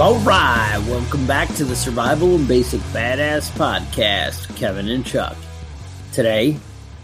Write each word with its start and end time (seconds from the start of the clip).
All 0.00 0.16
right, 0.20 0.78
welcome 0.86 1.26
back 1.26 1.48
to 1.56 1.64
the 1.64 1.74
Survival 1.74 2.36
and 2.36 2.46
Basic 2.46 2.80
Badass 2.92 3.50
Podcast, 3.50 4.54
Kevin 4.56 4.88
and 4.88 5.04
Chuck. 5.04 5.36
Today, 6.12 6.56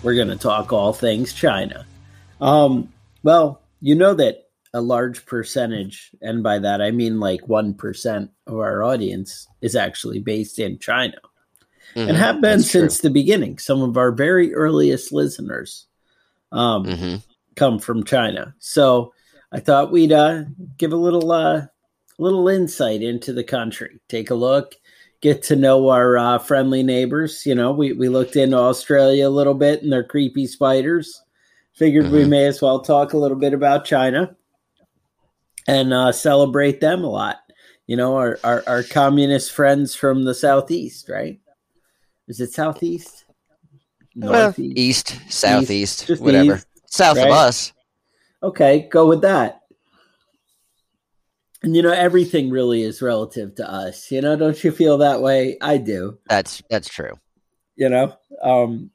we're 0.04 0.14
going 0.14 0.28
to 0.28 0.36
talk 0.36 0.72
all 0.72 0.92
things 0.92 1.32
China. 1.32 1.86
Um, 2.41 2.92
well, 3.24 3.60
you 3.80 3.96
know 3.96 4.14
that 4.14 4.48
a 4.72 4.80
large 4.80 5.27
percentage, 5.27 6.12
and 6.22 6.45
by 6.45 6.60
that 6.60 6.80
I 6.80 6.92
mean 6.92 7.18
like 7.18 7.41
1% 7.42 8.28
of 8.46 8.54
our 8.54 8.84
audience, 8.84 9.48
is 9.61 9.74
actually 9.74 10.20
based 10.20 10.58
in 10.61 10.79
China 10.79 11.16
Mhm, 11.96 12.08
and 12.08 12.16
have 12.16 12.40
been 12.40 12.58
that's 12.61 12.70
true. 12.70 12.80
since 12.83 13.00
the 13.00 13.11
beginning. 13.11 13.58
Some 13.58 13.83
of 13.83 13.97
our 13.97 14.12
very 14.12 14.55
earliest 14.55 15.12
listeners 15.12 15.86
um, 16.52 16.84
Mhm. 16.86 17.22
come 17.56 17.80
from 17.80 18.05
China. 18.05 18.55
So 18.61 19.12
I 19.50 19.58
thought 19.61 19.91
we'd 19.92 20.12
uh, 20.12 20.45
give 20.78 20.92
a 20.92 20.97
little 20.97 21.30
uh, 21.33 21.66
little 22.18 22.48
insight 22.48 23.02
into 23.02 23.32
the 23.32 23.45
country. 23.45 24.00
Take 24.09 24.30
a 24.30 24.34
look, 24.34 24.74
get 25.20 25.42
to 25.45 25.56
know 25.56 25.88
our 25.88 26.16
uh, 26.16 26.38
friendly 26.38 26.82
neighbors. 26.82 27.45
You 27.46 27.55
know, 27.55 27.72
we, 27.72 27.92
we 27.92 28.09
looked 28.09 28.36
into 28.36 28.56
Australia 28.56 29.28
a 29.28 29.30
little 29.30 29.55
bit 29.55 29.82
and 29.82 29.92
their 29.92 30.05
creepy 30.05 30.46
spiders. 30.46 31.22
Figured 31.74 32.10
we 32.10 32.22
Mhm. 32.22 32.28
may 32.28 32.46
as 32.46 32.62
well 32.62 32.80
talk 32.80 33.12
a 33.14 33.19
little 33.19 33.36
bit 33.36 33.52
about 33.52 33.84
China 33.84 34.36
and 35.66 35.92
uh, 35.92 36.12
celebrate 36.12 36.80
them 36.80 37.02
a 37.02 37.10
lot. 37.10 37.38
You 37.86 37.96
know, 37.96 38.16
our, 38.16 38.38
our, 38.44 38.62
our 38.66 38.83
communist 38.83 39.50
friends 39.52 39.94
from 39.94 40.24
the 40.24 40.34
southeast, 40.34 41.08
right? 41.08 41.41
Is 42.28 42.41
it 42.41 42.52
southeast? 42.52 43.24
Well, 44.16 44.55
east, 44.56 45.19
southeast, 45.28 46.06
just 46.06 46.20
the 46.20 46.24
whatever. 46.24 46.55
east, 46.56 46.67
South 46.86 47.17
right? 47.17 47.27
of 47.27 47.33
us. 47.33 47.72
Okay, 48.42 48.89
go 48.91 49.06
with 49.08 49.22
that. 49.22 49.62
And 51.65 51.75
you 51.75 51.83
know, 51.83 51.93
everything 51.93 52.51
really 52.51 52.83
is 52.83 53.01
relative 53.01 53.55
to 53.57 53.70
us. 53.70 54.11
You 54.11 54.20
know, 54.20 54.37
don't 54.37 54.62
you 54.62 54.70
feel 54.70 54.98
that 54.98 55.23
way? 55.23 55.57
I 55.61 55.79
do. 55.79 56.19
That's 56.29 56.62
that's 56.69 56.89
true. 56.89 57.15
You 57.77 57.89
know. 57.89 58.15
Um 58.43 58.91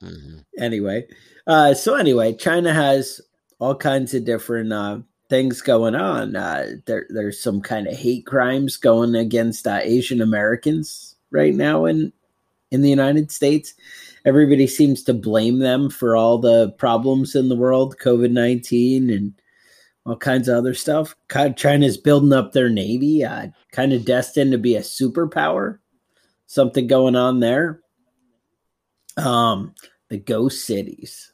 hmm 0.00 0.38
anyway. 0.58 1.06
Uh 1.46 1.74
so 1.74 1.94
anyway, 1.94 2.34
China 2.34 2.72
has 2.72 3.20
all 3.58 3.74
kinds 3.76 4.14
of 4.14 4.24
different 4.24 4.72
uh 4.72 5.00
things 5.28 5.60
going 5.60 5.94
on. 5.94 6.34
Uh 6.34 6.76
there 6.86 7.06
there's 7.10 7.42
some 7.42 7.60
kind 7.60 7.86
of 7.86 7.94
hate 7.94 8.24
crimes 8.24 8.78
going 8.78 9.14
against 9.14 9.66
uh, 9.66 9.80
Asian 9.82 10.22
Americans 10.22 11.16
right 11.30 11.54
now 11.54 11.84
in 11.84 12.10
in 12.70 12.80
the 12.80 12.90
United 12.90 13.30
States. 13.30 13.74
Everybody 14.24 14.66
seems 14.66 15.02
to 15.04 15.12
blame 15.12 15.58
them 15.58 15.90
for 15.90 16.16
all 16.16 16.38
the 16.38 16.70
problems 16.72 17.34
in 17.34 17.50
the 17.50 17.56
world, 17.56 17.98
COVID 17.98 18.30
19 18.30 19.10
and 19.10 19.34
all 20.06 20.16
kinds 20.16 20.48
of 20.48 20.56
other 20.56 20.74
stuff. 20.74 21.16
God, 21.28 21.56
China's 21.56 21.96
building 21.96 22.32
up 22.32 22.52
their 22.52 22.68
navy, 22.68 23.24
uh, 23.24 23.48
kind 23.72 23.92
of 23.92 24.04
destined 24.04 24.52
to 24.52 24.58
be 24.58 24.76
a 24.76 24.80
superpower. 24.80 25.78
Something 26.46 26.86
going 26.86 27.16
on 27.16 27.40
there. 27.40 27.80
Um, 29.16 29.74
the 30.08 30.18
ghost 30.18 30.66
cities. 30.66 31.32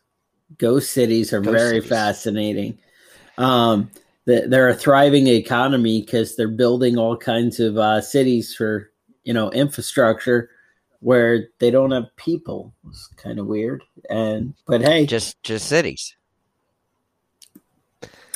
Ghost 0.59 0.93
cities 0.93 1.33
are 1.33 1.41
Ghost 1.41 1.57
very 1.57 1.77
cities. 1.79 1.89
fascinating. 1.89 2.79
Um, 3.39 3.91
the, 4.27 4.47
they're 4.47 4.69
a 4.69 4.75
thriving 4.75 5.27
economy 5.27 6.03
because 6.03 6.37
they're 6.37 6.49
building 6.49 6.99
all 6.99 7.17
kinds 7.17 7.59
of 7.59 7.77
uh, 7.79 8.01
cities 8.01 8.55
for 8.55 8.91
you 9.25 9.33
know 9.33 9.51
infrastructure 9.51 10.51
where 11.01 11.49
they 11.59 11.71
don't 11.71 11.91
have 11.93 12.15
people. 12.17 12.75
It's 12.89 13.09
kind 13.17 13.39
of 13.39 13.47
weird. 13.47 13.83
And 14.11 14.55
but 14.67 14.83
hey, 14.83 15.07
Just 15.07 15.43
just 15.43 15.67
cities. 15.67 16.15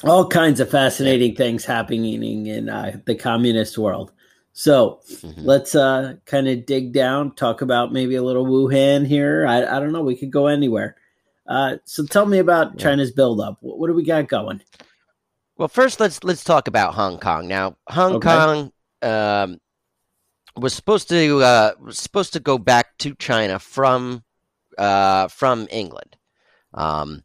All 0.05 0.29
kinds 0.29 0.61
of 0.61 0.71
fascinating 0.71 1.35
things 1.35 1.65
happening 1.65 2.47
in 2.47 2.69
uh, 2.69 2.99
the 3.07 3.15
communist 3.15 3.77
world. 3.79 4.13
So 4.53 5.01
Mhm. 5.11 5.45
let's 5.45 5.75
uh, 5.75 6.15
kind 6.27 6.47
of 6.49 6.65
dig 6.67 6.93
down, 6.93 7.35
talk 7.35 7.61
about 7.61 7.93
maybe 7.93 8.15
a 8.15 8.23
little 8.23 8.47
Wuhan 8.47 9.05
here. 9.07 9.47
I, 9.47 9.65
I 9.65 9.81
don't 9.81 9.93
know. 9.93 10.03
We 10.03 10.15
could 10.17 10.31
go 10.31 10.47
anywhere. 10.47 10.97
Uh, 11.49 11.77
so 11.85 12.05
tell 12.07 12.25
me 12.27 12.39
about 12.39 12.73
Yeah. 12.75 12.83
China's 12.85 13.11
buildup. 13.11 13.59
What, 13.61 13.79
what 13.79 13.89
do 13.89 13.95
we 13.95 14.05
got 14.05 14.29
going? 14.29 14.63
Well, 15.57 15.69
first 15.69 15.99
let's 16.01 16.23
let's 16.23 16.45
talk 16.45 16.69
about 16.69 16.95
Hong 16.95 17.19
Kong. 17.19 17.49
Now, 17.49 17.77
Hong 17.89 18.15
Okay. 18.15 18.29
Kong 18.29 18.73
um, 19.03 19.59
was 20.57 20.73
supposed 20.73 21.09
to 21.09 21.43
uh, 21.43 21.73
was 21.81 21.99
supposed 21.99 22.33
to 22.35 22.41
go 22.41 22.57
back 22.57 22.97
to 22.99 23.15
China 23.17 23.59
from 23.59 24.23
uh, 24.79 25.27
from 25.29 25.67
England, 25.71 26.17
um, 26.75 27.24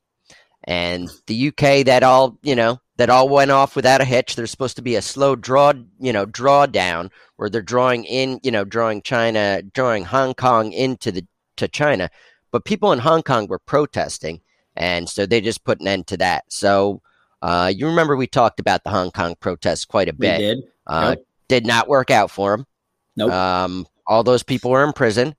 and 0.69 1.09
the 1.25 1.47
UK. 1.50 1.85
That 1.85 2.03
all 2.03 2.38
you 2.44 2.56
know 2.56 2.80
that 2.97 3.09
all 3.09 3.28
went 3.28 3.52
off 3.52 3.75
without 3.75 4.00
a 4.00 4.06
hitch. 4.06 4.35
There's 4.35 4.52
supposed 4.52 4.75
to 4.78 4.81
be 4.81 4.96
a 4.96 5.02
slow 5.02 5.35
draw, 5.35 5.74
you 6.00 6.13
know, 6.13 6.25
drawdown 6.25 7.09
where 7.35 7.50
they're 7.50 7.62
drawing 7.62 8.06
in, 8.06 8.40
you 8.44 8.52
know, 8.52 8.63
drawing 8.63 9.02
China, 9.02 9.62
drawing 9.74 10.06
Hong 10.06 10.34
Kong 10.35 10.72
into 10.72 11.12
the 11.12 11.25
to 11.57 11.68
China. 11.68 12.09
But 12.52 12.66
people 12.66 12.94
in 12.94 13.00
Hong 13.00 13.24
Kong 13.24 13.47
were 13.47 13.59
protesting, 13.59 14.41
and 14.75 15.09
so 15.09 15.25
they 15.25 15.41
just 15.41 15.66
put 15.66 15.81
an 15.81 15.88
end 15.88 16.07
to 16.07 16.18
that. 16.18 16.46
So. 16.47 17.01
Uh, 17.41 17.72
you 17.74 17.88
remember 17.88 18.18
we 18.18 18.28
talked 18.28 18.59
about 18.59 18.84
the 18.84 18.90
Hong 18.90 19.12
Kong 19.12 19.34
protests 19.40 19.86
quite 19.86 20.09
a 20.09 20.13
bit. 20.13 20.40
We 20.40 20.46
did. 20.46 20.57
Uh, 20.86 21.16
Yep. 21.16 21.25
Did 21.47 21.66
not 21.66 21.88
work 21.88 22.12
out 22.12 22.30
for 22.30 22.51
them. 22.51 22.68
Nope. 23.16 23.31
Um, 23.31 23.88
all 24.06 24.24
those 24.24 24.44
people 24.44 24.72
were 24.72 24.84
in 24.84 24.91
prison, 24.91 25.36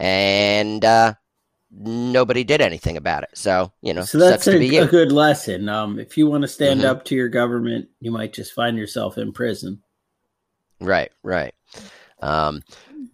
and 0.00 0.82
uh, 0.82 1.12
nobody 1.70 2.44
did 2.44 2.60
anything 2.60 2.96
about 2.96 3.22
it. 3.22 3.30
So 3.34 3.72
you 3.82 3.92
know, 3.94 4.02
so 4.02 4.18
that's 4.18 4.46
a, 4.46 4.58
a 4.58 4.86
good 4.86 5.12
lesson. 5.12 5.68
Um, 5.68 5.98
if 5.98 6.16
you 6.16 6.26
want 6.26 6.42
to 6.42 6.48
stand 6.48 6.80
Mhm. 6.80 6.86
up 6.86 7.04
to 7.06 7.14
your 7.14 7.28
government, 7.28 7.88
you 8.00 8.10
might 8.10 8.32
just 8.32 8.52
find 8.52 8.76
yourself 8.76 9.18
in 9.18 9.32
prison. 9.32 9.82
Right, 10.80 11.10
right. 11.22 11.54
Um, 12.20 12.62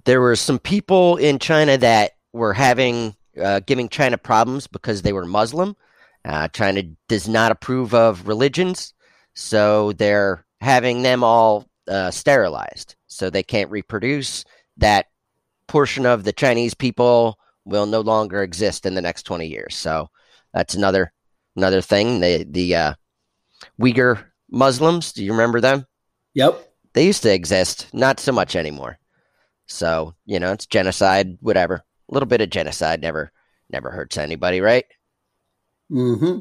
there 0.04 0.20
were 0.20 0.36
some 0.36 0.58
people 0.58 1.16
in 1.16 1.38
China 1.38 1.78
that 1.78 2.12
were 2.32 2.52
having 2.52 3.16
uh, 3.40 3.60
giving 3.60 3.88
China 3.88 4.16
problems 4.16 4.66
because 4.66 5.02
they 5.02 5.12
were 5.12 5.26
Muslim. 5.26 5.76
Uh, 6.24 6.48
China 6.48 6.82
does 7.08 7.28
not 7.28 7.50
approve 7.50 7.92
of 7.92 8.28
religions, 8.28 8.94
so 9.34 9.92
they're 9.92 10.46
having 10.60 11.02
them 11.02 11.24
all 11.24 11.66
uh, 11.88 12.10
sterilized, 12.10 12.94
so 13.08 13.28
they 13.28 13.42
can't 13.42 13.70
reproduce. 13.70 14.44
That 14.76 15.06
portion 15.66 16.06
of 16.06 16.24
the 16.24 16.32
Chinese 16.32 16.74
people 16.74 17.38
will 17.64 17.86
no 17.86 18.00
longer 18.00 18.42
exist 18.42 18.86
in 18.86 18.94
the 18.94 19.02
next 19.02 19.24
twenty 19.24 19.48
years. 19.48 19.74
So 19.74 20.10
that's 20.52 20.74
another 20.74 21.12
another 21.56 21.80
thing. 21.80 22.20
The 22.20 22.44
the 22.48 22.76
uh, 22.76 22.94
Uyghur 23.80 24.24
Muslims. 24.50 25.12
Do 25.12 25.24
you 25.24 25.32
remember 25.32 25.60
them? 25.60 25.86
Yep. 26.34 26.74
they 26.94 27.06
used 27.06 27.22
to 27.22 27.32
exist, 27.32 27.86
not 27.92 28.18
so 28.18 28.32
much 28.32 28.56
anymore. 28.56 28.98
So, 29.66 30.14
you 30.26 30.40
know, 30.40 30.52
it's 30.52 30.66
genocide, 30.66 31.38
whatever. 31.40 31.76
A 31.76 32.14
little 32.14 32.26
bit 32.26 32.40
of 32.40 32.50
genocide 32.50 33.00
never 33.00 33.32
never 33.70 33.90
hurts 33.90 34.18
anybody, 34.18 34.60
right? 34.60 34.84
Mm-hmm. 35.90 36.40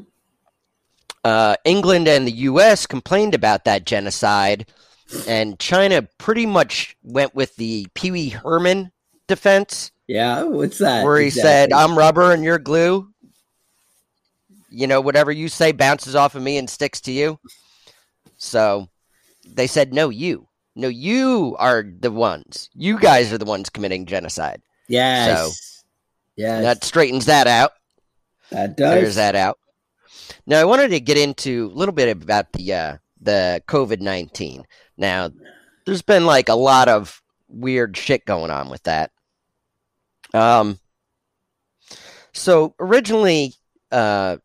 Uh, 1.24 1.56
England 1.64 2.06
and 2.06 2.26
the 2.26 2.32
US 2.32 2.86
complained 2.86 3.34
about 3.34 3.64
that 3.64 3.86
genocide, 3.86 4.70
and 5.26 5.58
China 5.58 6.02
pretty 6.18 6.44
much 6.44 6.96
went 7.02 7.34
with 7.34 7.56
the 7.56 7.86
Pee 7.94 8.10
Wee 8.10 8.28
Herman 8.28 8.92
defense, 9.26 9.90
Yeah. 10.06 10.42
What's 10.44 10.78
that? 10.78 11.04
where 11.04 11.18
he 11.18 11.30
said. 11.30 11.72
I'm 11.72 11.96
rubber 11.96 12.32
and 12.32 12.44
you're 12.44 12.58
glue. 12.58 13.08
You 14.70 14.86
know, 14.86 15.00
whatever 15.00 15.30
you 15.30 15.48
say 15.48 15.72
bounces 15.72 16.14
off 16.14 16.34
of 16.34 16.42
me 16.42 16.56
and 16.58 16.68
sticks 16.68 17.00
to 17.02 17.12
you. 17.12 17.38
So 18.36 18.88
they 19.46 19.66
said, 19.66 19.92
No, 19.94 20.08
you. 20.10 20.48
No, 20.76 20.88
you 20.88 21.54
are 21.60 21.84
the 21.84 22.10
ones. 22.10 22.68
You 22.74 22.98
guys 22.98 23.32
are 23.32 23.38
the 23.38 23.44
ones 23.44 23.70
committing 23.70 24.06
genocide. 24.06 24.60
Yes. 24.88 25.84
yeah, 26.36 26.60
That 26.60 26.82
straightens 26.82 27.26
that 27.26 27.46
out. 27.46 27.72
that 28.50 28.76
does. 28.76 28.98
Clears 28.98 29.14
that 29.14 29.36
out. 29.36 29.58
Now 30.46 30.60
I 30.60 30.64
wanted 30.64 30.88
to 30.90 31.00
get 31.00 31.16
into 31.16 31.70
a 31.72 31.76
little 31.76 31.94
bit 31.94 32.14
about 32.14 32.52
the 32.52 32.72
uh, 32.74 32.96
the 33.20 33.62
COVID 33.68 34.00
nineteen. 34.00 34.66
Now, 34.96 35.30
there's 35.86 36.02
been 36.02 36.26
like 36.26 36.48
a 36.48 36.54
lot 36.54 36.88
of 36.88 37.22
weird 37.48 37.96
shit 37.96 38.24
going 38.26 38.50
on 38.50 38.68
with 38.68 38.82
that. 38.82 39.10
Um. 40.34 40.78
So 42.32 42.74
originally, 42.78 43.54
uh, 43.90 44.36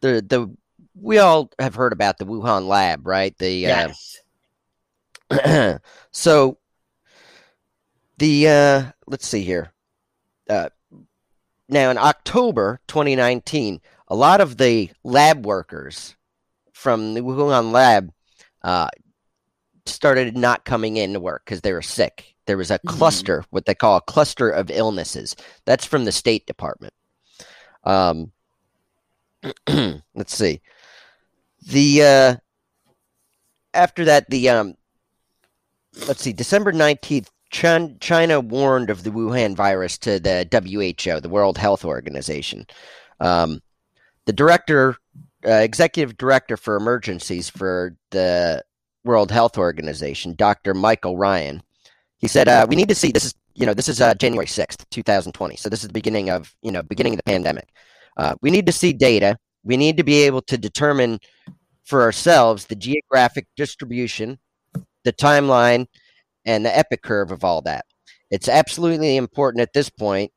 the 0.00 0.24
the 0.26 0.54
we 1.00 1.18
all 1.18 1.50
have 1.58 1.74
heard 1.74 1.92
about 1.92 2.18
the 2.18 2.26
Wuhan 2.26 2.68
lab, 2.68 3.06
right? 3.06 3.36
The 3.38 3.66
uh, 3.66 3.88
Yes. 3.88 4.20
so 6.12 6.58
the 8.18 8.48
uh 8.48 8.82
let's 9.06 9.26
see 9.26 9.42
here 9.42 9.72
uh 10.48 10.68
now 11.68 11.90
in 11.90 11.98
october 11.98 12.80
2019 12.86 13.80
a 14.08 14.14
lot 14.14 14.40
of 14.40 14.56
the 14.58 14.90
lab 15.02 15.44
workers 15.44 16.14
from 16.72 17.14
the 17.14 17.20
wuhan 17.20 17.72
lab 17.72 18.12
uh 18.62 18.88
started 19.86 20.36
not 20.36 20.64
coming 20.64 20.96
in 20.96 21.12
to 21.12 21.20
work 21.20 21.42
because 21.44 21.60
they 21.60 21.72
were 21.72 21.82
sick 21.82 22.34
there 22.46 22.56
was 22.56 22.70
a 22.70 22.78
Mhm. 22.80 22.88
cluster 22.88 23.44
what 23.50 23.66
they 23.66 23.74
call 23.74 23.96
a 23.96 24.02
cluster 24.02 24.48
of 24.50 24.70
illnesses 24.70 25.36
that's 25.64 25.84
from 25.84 26.04
the 26.04 26.12
state 26.12 26.46
department 26.46 26.94
um 27.84 28.32
let's 30.14 30.34
see 30.34 30.60
the 31.66 32.02
uh 32.02 32.36
after 33.74 34.04
that 34.04 34.28
the 34.30 34.48
um 34.48 34.74
let's 36.08 36.22
see, 36.22 36.32
December 36.32 36.72
19th, 36.72 37.28
China 37.50 38.40
warned 38.40 38.90
of 38.90 39.04
the 39.04 39.10
Wuhan 39.10 39.54
virus 39.54 39.96
to 39.98 40.18
the 40.18 40.46
WHO, 40.50 41.20
the 41.20 41.28
World 41.28 41.56
Health 41.56 41.84
Organization. 41.84 42.66
Um, 43.20 43.60
the 44.26 44.32
director, 44.32 44.96
uh, 45.46 45.52
executive 45.52 46.16
director 46.16 46.56
for 46.56 46.76
emergencies 46.76 47.48
for 47.48 47.96
the 48.10 48.64
World 49.04 49.30
Health 49.30 49.58
Organization, 49.58 50.34
Dr. 50.36 50.74
Michael 50.74 51.16
Ryan, 51.16 51.62
he 52.18 52.28
said, 52.28 52.48
uh, 52.48 52.66
"We 52.68 52.76
need 52.76 52.88
to 52.88 52.94
see 52.94 53.12
this 53.12 53.26
is 53.26 53.34
you 53.54 53.66
know 53.66 53.74
this 53.74 53.88
is 53.88 54.00
uh, 54.00 54.14
January 54.14 54.46
sixth, 54.46 54.88
two 54.90 55.02
thousand 55.02 55.32
twenty. 55.32 55.56
So 55.56 55.68
this 55.68 55.82
is 55.82 55.88
the 55.88 55.92
beginning 55.92 56.30
of 56.30 56.54
you 56.62 56.72
know 56.72 56.82
beginning 56.82 57.14
of 57.14 57.18
the 57.18 57.24
pandemic. 57.24 57.68
Uh, 58.16 58.34
we 58.40 58.50
need 58.50 58.66
to 58.66 58.72
see 58.72 58.92
data. 58.92 59.36
We 59.62 59.76
need 59.76 59.96
to 59.96 60.04
be 60.04 60.22
able 60.22 60.42
to 60.42 60.58
determine 60.58 61.20
for 61.84 62.02
ourselves 62.02 62.66
the 62.66 62.76
geographic 62.76 63.46
distribution, 63.56 64.38
the 65.04 65.12
timeline, 65.12 65.86
and 66.44 66.64
the 66.64 66.76
epi 66.76 66.96
curve 66.96 67.30
of 67.30 67.44
all 67.44 67.60
that. 67.62 67.84
It's 68.30 68.48
absolutely 68.48 69.16
important 69.16 69.60
at 69.62 69.72
this 69.72 69.90
point, 69.90 70.32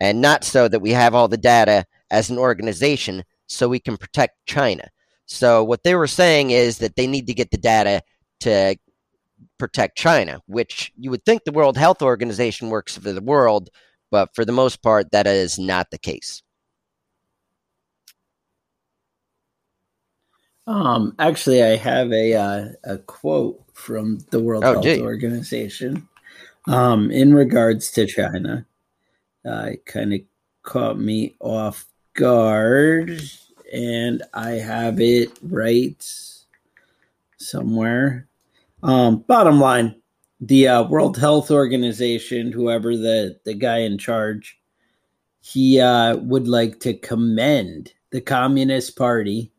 and 0.00 0.20
not 0.20 0.44
so 0.44 0.68
that 0.68 0.80
we 0.80 0.90
have 0.92 1.14
all 1.14 1.28
the 1.28 1.36
data 1.36 1.84
as 2.10 2.30
an 2.30 2.38
organization 2.38 3.24
so 3.46 3.68
we 3.68 3.78
can 3.78 3.96
protect 3.96 4.34
China. 4.46 4.88
So 5.26 5.62
what 5.64 5.82
they 5.82 5.94
were 5.94 6.06
saying 6.06 6.50
is 6.50 6.78
that 6.78 6.96
they 6.96 7.06
need 7.06 7.26
to 7.26 7.34
get 7.34 7.50
the 7.50 7.58
data 7.58 8.02
to 8.40 8.76
protect 9.58 9.98
China, 9.98 10.40
which 10.46 10.92
you 10.96 11.10
would 11.10 11.24
think 11.24 11.44
the 11.44 11.52
World 11.52 11.76
Health 11.76 12.02
Organization 12.02 12.70
works 12.70 12.96
for 12.96 13.12
the 13.12 13.20
world, 13.20 13.70
but 14.10 14.34
for 14.34 14.44
the 14.44 14.52
most 14.52 14.82
part, 14.82 15.10
that 15.12 15.26
is 15.26 15.58
not 15.58 15.90
the 15.90 15.98
case. 15.98 16.42
Um, 20.66 21.14
actually, 21.18 21.62
I 21.62 21.76
have 21.76 22.12
a 22.12 22.34
uh, 22.34 22.68
a 22.84 22.98
quote 22.98 23.62
from 23.72 24.18
the 24.30 24.40
World 24.40 24.64
oh, 24.64 24.72
Health 24.72 24.84
gee. 24.84 25.00
Organization 25.00 26.08
um, 26.66 27.10
in 27.10 27.34
regards 27.34 27.90
to 27.92 28.06
China. 28.06 28.66
Uh, 29.44 29.70
it 29.72 29.86
kind 29.86 30.12
of 30.12 30.20
caught 30.64 30.98
me 30.98 31.36
off 31.38 31.86
guard, 32.14 33.20
and 33.72 34.22
I 34.34 34.50
have 34.52 35.00
it 35.00 35.30
right 35.42 36.02
somewhere. 37.38 38.28
Um, 38.82 39.18
bottom 39.26 39.60
line, 39.60 39.96
the 40.40 40.68
uh, 40.68 40.82
World 40.84 41.16
Health 41.16 41.50
Organization, 41.50 42.52
whoever 42.52 42.96
the 42.96 43.38
the 43.44 43.54
guy 43.54 43.78
in 43.78 43.98
charge, 43.98 44.58
he 45.40 45.80
uh, 45.80 46.16
would 46.16 46.48
like 46.48 46.80
to 46.80 46.94
commend 46.94 47.92
the 48.10 48.20
Communist 48.20 48.96
Party 48.96 49.52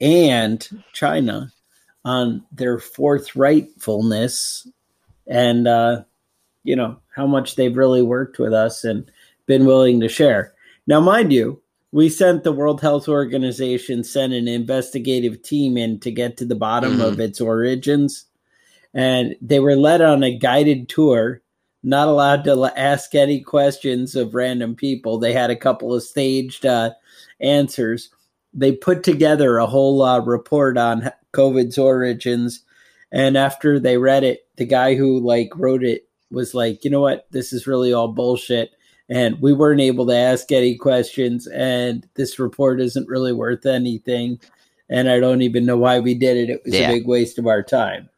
and 0.00 0.68
China 0.92 1.52
on 2.04 2.44
their 2.52 2.78
forthrightfulness 2.78 4.66
and 5.26 5.68
uh, 5.68 6.02
you 6.64 6.74
know 6.74 6.98
how 7.14 7.26
much 7.26 7.56
they've 7.56 7.76
really 7.76 8.02
worked 8.02 8.38
with 8.38 8.52
us 8.52 8.84
and 8.84 9.10
been 9.46 9.66
willing 9.66 10.00
to 10.00 10.08
share. 10.08 10.54
Now, 10.86 11.00
mind 11.00 11.32
you, 11.32 11.60
we 11.92 12.08
sent 12.08 12.44
the 12.44 12.52
World 12.52 12.80
Health 12.80 13.08
Organization 13.08 14.04
sent 14.04 14.32
an 14.32 14.48
investigative 14.48 15.42
team 15.42 15.76
in 15.76 16.00
to 16.00 16.10
get 16.10 16.36
to 16.38 16.44
the 16.44 16.54
bottom 16.54 16.94
mm-hmm. 16.94 17.02
of 17.02 17.20
its 17.20 17.40
origins, 17.40 18.26
and 18.94 19.34
they 19.40 19.60
were 19.60 19.76
led 19.76 20.00
on 20.00 20.22
a 20.22 20.36
guided 20.36 20.88
tour. 20.88 21.42
Not 21.84 22.08
allowed 22.08 22.42
to 22.44 22.72
ask 22.76 23.14
any 23.14 23.40
questions 23.40 24.16
of 24.16 24.34
random 24.34 24.74
people. 24.74 25.18
They 25.18 25.32
had 25.32 25.50
a 25.50 25.56
couple 25.56 25.94
of 25.94 26.02
staged 26.02 26.66
uh, 26.66 26.90
answers, 27.40 28.10
they 28.54 28.72
put 28.72 29.02
together 29.02 29.58
a 29.58 29.66
whole 29.66 30.02
uh, 30.02 30.20
report 30.20 30.78
on 30.78 31.10
COVID's 31.32 31.78
origins, 31.78 32.62
and 33.12 33.36
after 33.36 33.78
they 33.78 33.98
read 33.98 34.24
it, 34.24 34.46
the 34.56 34.66
guy 34.66 34.94
who 34.94 35.20
like 35.20 35.50
wrote 35.54 35.84
it 35.84 36.08
was 36.30 36.54
like, 36.54 36.84
you 36.84 36.90
know 36.90 37.00
what, 37.00 37.26
this 37.30 37.52
is 37.52 37.66
really 37.66 37.92
all 37.92 38.08
bullshit, 38.08 38.72
and 39.08 39.40
we 39.40 39.52
weren't 39.52 39.80
able 39.80 40.06
to 40.06 40.16
ask 40.16 40.52
any 40.52 40.76
questions, 40.76 41.46
and 41.46 42.06
this 42.14 42.38
report 42.38 42.80
isn't 42.80 43.08
really 43.08 43.32
worth 43.32 43.66
anything, 43.66 44.40
and 44.90 45.08
I 45.08 45.18
don't 45.20 45.42
even 45.42 45.64
know 45.64 45.78
why 45.78 45.98
we 45.98 46.14
did 46.14 46.36
it. 46.36 46.50
It 46.50 46.62
was 46.64 46.74
yeah. 46.74 46.90
a 46.90 46.92
big 46.92 47.06
waste 47.06 47.38
of 47.38 47.46
our 47.46 47.62
time. 47.62 48.08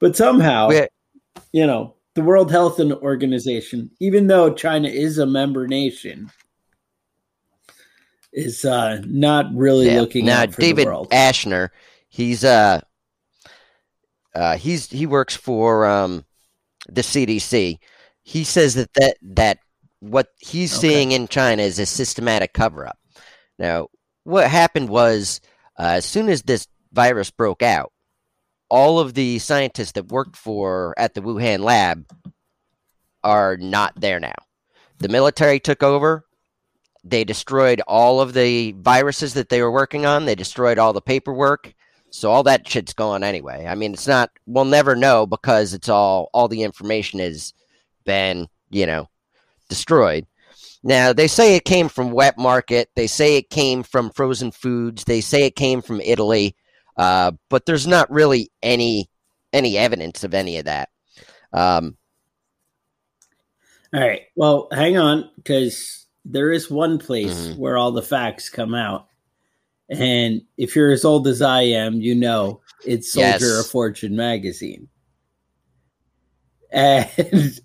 But 0.00 0.16
somehow, 0.16 0.68
We're- 0.68 0.88
you 1.52 1.66
know, 1.66 1.94
the 2.14 2.22
World 2.22 2.50
Health 2.50 2.80
Organization, 2.80 3.90
even 4.00 4.26
though 4.26 4.52
China 4.52 4.88
is 4.88 5.18
a 5.18 5.26
member 5.26 5.66
nation, 5.66 6.30
is 8.32 8.64
uh, 8.64 9.02
not 9.06 9.46
really 9.54 9.86
yeah. 9.86 10.00
looking 10.00 10.26
now. 10.26 10.46
David 10.46 10.86
Ashner, 10.86 11.70
he's 12.08 12.44
uh, 12.44 12.80
uh, 14.34 14.56
he's 14.56 14.88
he 14.88 15.06
works 15.06 15.34
for 15.34 15.86
um, 15.86 16.24
the 16.88 17.00
CDC. 17.00 17.78
He 18.22 18.44
says 18.44 18.74
that 18.74 18.92
that 18.94 19.16
that 19.22 19.58
what 20.00 20.28
he's 20.38 20.76
okay. 20.76 20.88
seeing 20.88 21.12
in 21.12 21.28
China 21.28 21.62
is 21.62 21.78
a 21.78 21.86
systematic 21.86 22.52
cover 22.52 22.86
up. 22.86 22.98
Now, 23.58 23.88
what 24.24 24.50
happened 24.50 24.88
was 24.88 25.40
uh, 25.78 25.82
as 25.96 26.04
soon 26.04 26.28
as 26.28 26.42
this 26.42 26.66
virus 26.92 27.30
broke 27.30 27.62
out, 27.62 27.92
all 28.68 28.98
of 28.98 29.14
the 29.14 29.38
scientists 29.38 29.92
that 29.92 30.08
worked 30.08 30.36
for 30.36 30.94
at 30.98 31.14
the 31.14 31.22
Wuhan 31.22 31.60
lab 31.60 32.04
are 33.22 33.56
not 33.56 33.98
there 34.00 34.20
now. 34.20 34.34
The 34.98 35.08
military 35.08 35.60
took 35.60 35.82
over 35.82 36.26
they 37.08 37.22
destroyed 37.22 37.80
all 37.86 38.20
of 38.20 38.32
the 38.32 38.72
viruses 38.72 39.34
that 39.34 39.48
they 39.48 39.62
were 39.62 39.70
working 39.70 40.06
on. 40.06 40.24
They 40.24 40.34
destroyed 40.34 40.78
all 40.78 40.92
the 40.92 41.00
paperwork. 41.00 41.72
So 42.10 42.30
all 42.30 42.42
that 42.44 42.68
shit's 42.68 42.94
gone 42.94 43.22
anyway. 43.22 43.66
I 43.66 43.76
mean, 43.76 43.92
it's 43.92 44.08
not. 44.08 44.30
We'll 44.46 44.64
never 44.64 44.96
know 44.96 45.26
because 45.26 45.72
it's 45.72 45.88
all 45.88 46.30
all 46.32 46.48
the 46.48 46.62
information 46.62 47.20
has 47.20 47.52
been 48.04 48.48
you 48.70 48.86
know 48.86 49.08
destroyed. 49.68 50.26
Now 50.82 51.12
they 51.12 51.28
say 51.28 51.56
it 51.56 51.64
came 51.64 51.88
from 51.88 52.12
wet 52.12 52.38
market. 52.38 52.90
They 52.94 53.06
say 53.06 53.36
it 53.36 53.50
came 53.50 53.82
from 53.82 54.10
frozen 54.10 54.52
foods. 54.52 55.04
They 55.04 55.20
say 55.20 55.44
it 55.44 55.56
came 55.56 55.82
from 55.82 56.00
Italy, 56.00 56.54
uh, 56.96 57.32
but 57.50 57.66
there's 57.66 57.86
not 57.86 58.10
really 58.10 58.50
any 58.62 59.10
any 59.52 59.78
evidence 59.78 60.22
of 60.24 60.34
any 60.34 60.58
of 60.58 60.66
that. 60.66 60.90
Um, 61.52 61.96
all 63.92 64.00
right. 64.00 64.22
Well, 64.34 64.68
hang 64.72 64.98
on, 64.98 65.30
because 65.36 66.06
there 66.24 66.52
is 66.52 66.70
one 66.70 66.98
place 66.98 67.48
mm-hmm. 67.48 67.60
where 67.60 67.78
all 67.78 67.92
the 67.92 68.02
facts 68.02 68.48
come 68.48 68.74
out. 68.74 69.08
And 69.88 70.42
if 70.56 70.74
you're 70.74 70.90
as 70.90 71.04
old 71.04 71.28
as 71.28 71.40
I 71.40 71.62
am, 71.62 72.00
you 72.00 72.14
know 72.14 72.60
it's 72.84 73.12
Soldier 73.12 73.28
yes. 73.28 73.60
of 73.60 73.66
Fortune 73.70 74.16
magazine. 74.16 74.88
And 76.72 77.58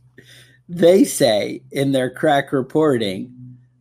they 0.74 1.04
say 1.04 1.62
in 1.72 1.92
their 1.92 2.10
crack 2.10 2.54
reporting 2.54 3.30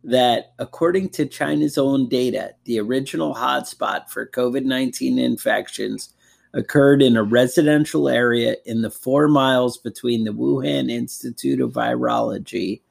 that 0.03 0.51
according 0.59 1.07
to 1.09 1.25
China's 1.25 1.77
own 1.77 2.09
data, 2.09 2.53
the 2.65 2.79
original 2.81 3.33
hotspot 3.33 4.09
for 4.09 4.27
COVID 4.27 4.65
19 4.65 5.17
infections 5.17 6.13
occurred 6.53 7.01
in 7.01 7.15
a 7.15 7.23
residential 7.23 8.09
area 8.09 8.57
in 8.65 8.81
the 8.81 8.91
four 8.91 9.29
miles 9.29 9.77
between 9.77 10.25
the 10.25 10.33
Wuhan 10.33 10.91
Institute 10.91 11.61
of 11.61 11.71
Virology 11.71 12.81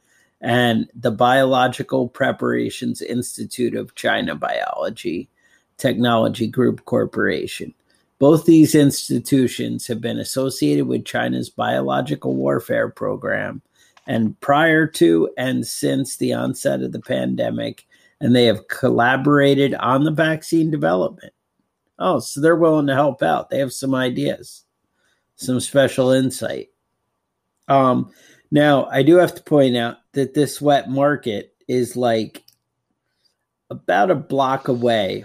and 0.41 0.89
the 0.95 1.11
Biological 1.11 2.09
Preparations 2.09 3.03
Institute 3.03 3.75
of 3.75 3.95
China 3.97 4.35
Biology 4.35 5.29
Technology 5.77 6.47
Group 6.47 6.87
Corporation. 6.87 7.75
Both 8.19 8.47
these 8.47 8.75
institutions 8.75 9.87
have 9.89 10.01
been 10.01 10.19
associated 10.19 10.87
with 10.87 11.05
China's 11.05 11.51
biological 11.51 12.35
warfare 12.35 12.89
program 12.89 13.61
and 14.07 14.39
prior 14.41 14.87
to 14.87 15.31
and 15.37 15.67
since 15.67 16.17
the 16.17 16.33
onset 16.33 16.83
of 16.83 16.93
the 16.93 17.01
pandemic, 17.01 17.87
and 18.21 18.35
they 18.35 18.47
have 18.47 18.69
collaborated 18.69 19.75
on 19.75 20.05
the 20.05 20.11
vaccine 20.11 20.71
development. 20.71 21.33
Oh, 21.99 22.19
so 22.19 22.41
they're 22.41 22.57
willing 22.57 22.87
to 22.87 22.95
help 22.95 23.23
out. 23.23 23.51
They 23.51 23.59
have 23.59 23.73
some 23.73 23.95
ideas, 23.95 24.65
some 25.37 25.61
special 25.61 26.11
insight. 26.11 26.69
Um, 27.69 28.11
now, 28.51 28.87
I 28.87 29.03
do 29.03 29.17
have 29.17 29.35
to 29.37 29.43
point 29.43 29.77
out 29.77 29.99
that 30.13 30.35
this 30.35 30.61
wet 30.61 30.91
market 30.91 31.55
is 31.69 31.97
like 31.97 32.43
about 33.71 34.11
a 34.11 34.17
block 34.17 34.69
away 34.69 35.25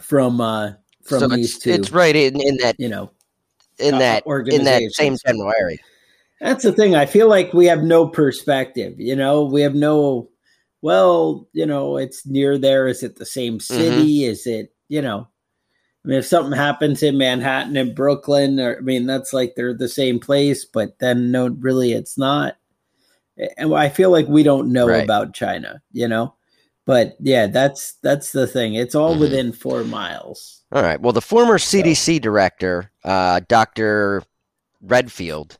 from 0.00 0.40
uh 0.40 0.72
from 1.02 1.20
so 1.20 1.28
these 1.28 1.54
it's, 1.56 1.64
two. 1.64 1.70
It's 1.70 1.90
right 1.90 2.14
in, 2.14 2.40
in 2.40 2.58
that 2.58 2.76
you 2.78 2.88
know 2.88 3.10
in 3.78 3.94
uh, 3.94 3.98
that 3.98 4.26
in 4.26 4.64
that 4.64 4.82
same 4.92 5.16
general 5.26 5.52
area. 5.58 5.78
That's 6.40 6.64
the 6.64 6.72
thing. 6.72 6.94
I 6.94 7.06
feel 7.06 7.28
like 7.28 7.54
we 7.54 7.66
have 7.66 7.82
no 7.82 8.06
perspective. 8.06 8.94
You 8.98 9.16
know, 9.16 9.44
we 9.44 9.62
have 9.62 9.74
no. 9.74 10.30
Well, 10.82 11.48
you 11.52 11.66
know, 11.66 11.96
it's 11.96 12.26
near 12.26 12.58
there. 12.58 12.86
Is 12.86 13.02
it 13.02 13.16
the 13.16 13.26
same 13.26 13.54
mm-hmm. 13.54 13.74
city? 13.74 14.20
Mm-hmm. 14.20 14.30
Is 14.30 14.46
it 14.46 14.74
you 14.88 15.02
know? 15.02 15.28
I 16.04 16.08
mean, 16.08 16.18
if 16.18 16.26
something 16.26 16.56
happens 16.56 17.02
in 17.02 17.18
Manhattan 17.18 17.76
and 17.76 17.94
Brooklyn, 17.94 18.60
or 18.60 18.76
I 18.76 18.80
mean, 18.80 19.06
that's 19.06 19.32
like 19.32 19.54
they're 19.56 19.74
the 19.74 19.88
same 19.88 20.20
place, 20.20 20.64
but 20.64 20.98
then 21.00 21.32
no, 21.32 21.48
really, 21.48 21.92
it's 21.92 22.16
not. 22.16 22.56
And 23.56 23.74
I 23.74 23.88
feel 23.88 24.10
like 24.10 24.28
we 24.28 24.42
don't 24.42 24.72
know 24.72 24.88
right. 24.88 25.02
about 25.02 25.34
China, 25.34 25.82
you 25.92 26.06
know. 26.06 26.34
But 26.86 27.16
yeah, 27.18 27.48
that's 27.48 27.94
that's 28.02 28.30
the 28.30 28.46
thing. 28.46 28.74
It's 28.74 28.94
all 28.94 29.16
Mhm. 29.16 29.20
within 29.20 29.52
four 29.52 29.82
miles. 29.82 30.62
All 30.70 30.82
right. 30.82 31.00
Well, 31.00 31.12
the 31.12 31.20
former 31.20 31.58
CDC 31.58 32.20
director, 32.20 32.92
uh, 33.04 33.40
Dr. 33.48 34.22
Redfield, 34.80 35.58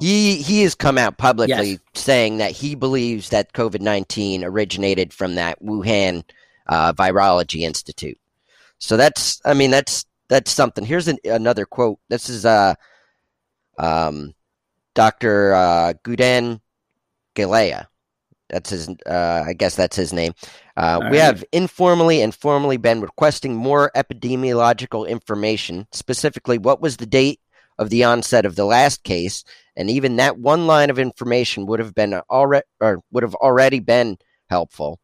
he 0.00 0.36
he 0.36 0.62
has 0.62 0.74
come 0.74 0.98
out 0.98 1.18
publicly 1.18 1.70
Yes. 1.70 1.78
saying 1.94 2.38
that 2.38 2.52
he 2.52 2.74
believes 2.74 3.30
that 3.30 3.52
COVID 3.52 3.80
nineteen 3.80 4.44
originated 4.44 5.12
from 5.12 5.34
that 5.36 5.62
Wuhan 5.62 6.24
uh, 6.68 6.92
Virology 6.92 7.60
Institute. 7.62 8.18
So 8.78 8.96
that's, 8.96 9.40
I 9.44 9.54
mean, 9.54 9.70
that's 9.70 10.06
that's 10.28 10.50
something. 10.50 10.84
Here's 10.84 11.08
an, 11.08 11.18
another 11.24 11.64
quote. 11.64 11.98
This 12.08 12.28
is 12.28 12.44
uh, 12.46 12.74
um, 13.78 14.34
Dr. 14.94 15.54
Uh, 15.54 15.92
Gauden 16.04 16.60
Galea. 17.34 17.86
That's 18.48 18.70
his. 18.70 18.88
Uh, 19.04 19.44
I 19.46 19.52
guess 19.52 19.76
that's 19.76 19.96
his 19.96 20.12
name. 20.12 20.32
Uh, 20.76 21.00
we 21.10 21.18
right. 21.18 21.24
have 21.24 21.44
informally 21.52 22.22
and 22.22 22.34
formally 22.34 22.76
been 22.76 23.00
requesting 23.00 23.54
more 23.54 23.90
epidemiological 23.96 25.08
information, 25.08 25.86
specifically 25.92 26.56
what 26.56 26.80
was 26.80 26.96
the 26.96 27.06
date 27.06 27.40
of 27.78 27.90
the 27.90 28.04
onset 28.04 28.44
of 28.44 28.56
the 28.56 28.64
last 28.64 29.04
case, 29.04 29.44
and 29.76 29.90
even 29.90 30.16
that 30.16 30.38
one 30.38 30.66
line 30.66 30.90
of 30.90 30.98
information 30.98 31.66
would 31.66 31.78
have 31.78 31.94
been 31.94 32.14
already 32.30 32.66
or 32.80 33.02
would 33.10 33.22
have 33.22 33.34
already 33.36 33.80
been 33.80 34.18
helpful. 34.50 35.00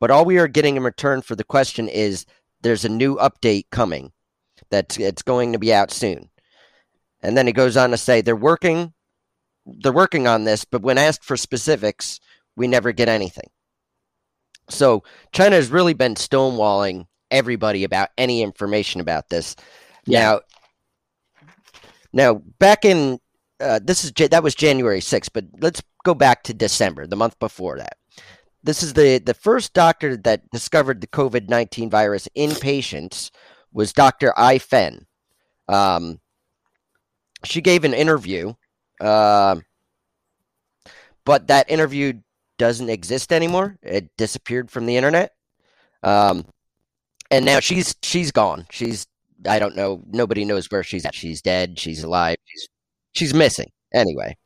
But 0.00 0.10
all 0.10 0.24
we 0.24 0.38
are 0.38 0.48
getting 0.48 0.76
in 0.76 0.82
return 0.82 1.22
for 1.22 1.36
the 1.36 1.44
question 1.44 1.88
is 1.88 2.26
there's 2.62 2.84
a 2.84 2.88
new 2.88 3.16
update 3.16 3.64
coming 3.70 4.12
that 4.70 4.98
it's 4.98 5.22
going 5.22 5.52
to 5.52 5.58
be 5.58 5.72
out 5.72 5.90
soon. 5.90 6.30
And 7.22 7.36
then 7.36 7.46
he 7.46 7.52
goes 7.52 7.76
on 7.76 7.90
to 7.90 7.98
say 7.98 8.20
they're 8.20 8.34
working 8.34 8.94
they're 9.66 9.92
working 9.92 10.26
on 10.26 10.44
this, 10.44 10.64
but 10.64 10.82
when 10.82 10.98
asked 10.98 11.24
for 11.24 11.36
specifics, 11.36 12.20
we 12.56 12.66
never 12.66 12.92
get 12.92 13.08
anything. 13.08 13.50
So 14.68 15.02
China 15.32 15.56
has 15.56 15.68
really 15.68 15.94
been 15.94 16.14
stonewalling 16.14 17.06
everybody 17.30 17.84
about 17.84 18.10
any 18.16 18.42
information 18.42 19.00
about 19.00 19.28
this. 19.28 19.56
Yeah. 20.06 20.20
Now, 20.20 20.40
now 22.12 22.34
back 22.58 22.84
in 22.84 23.18
uh, 23.60 23.80
this 23.82 24.04
is 24.04 24.12
that 24.12 24.42
was 24.42 24.54
January 24.54 25.00
6th, 25.00 25.30
but 25.32 25.44
let's 25.60 25.82
go 26.04 26.14
back 26.14 26.42
to 26.44 26.54
December, 26.54 27.06
the 27.06 27.16
month 27.16 27.38
before 27.38 27.76
that. 27.78 27.96
This 28.62 28.82
is 28.82 28.92
the 28.92 29.18
the 29.18 29.34
first 29.34 29.72
doctor 29.72 30.16
that 30.18 30.50
discovered 30.50 31.00
the 31.00 31.06
COVID 31.06 31.48
nineteen 31.48 31.88
virus 31.88 32.28
in 32.34 32.54
patients 32.54 33.30
was 33.72 33.92
Dr. 33.92 34.32
Ai 34.36 34.58
Fen. 34.58 35.06
Um, 35.68 36.20
she 37.44 37.62
gave 37.62 37.84
an 37.84 37.94
interview, 37.94 38.52
uh, 39.00 39.56
but 41.24 41.46
that 41.46 41.70
interview 41.70 42.14
doesn't 42.58 42.90
exist 42.90 43.32
anymore. 43.32 43.78
It 43.82 44.14
disappeared 44.18 44.70
from 44.70 44.84
the 44.84 44.98
internet. 44.98 45.32
Um, 46.02 46.44
and 47.30 47.46
now 47.46 47.60
she's 47.60 47.96
she's 48.02 48.30
gone. 48.32 48.66
She's 48.70 49.06
I 49.48 49.58
don't 49.58 49.76
know. 49.76 50.02
Nobody 50.06 50.44
knows 50.44 50.70
where 50.70 50.82
she's 50.82 51.04
at. 51.04 51.14
She's 51.14 51.42
dead. 51.42 51.78
She's 51.78 52.02
alive. 52.02 52.36
She's 52.44 52.68
she's 53.12 53.34
missing. 53.34 53.70
Anyway, 53.92 54.36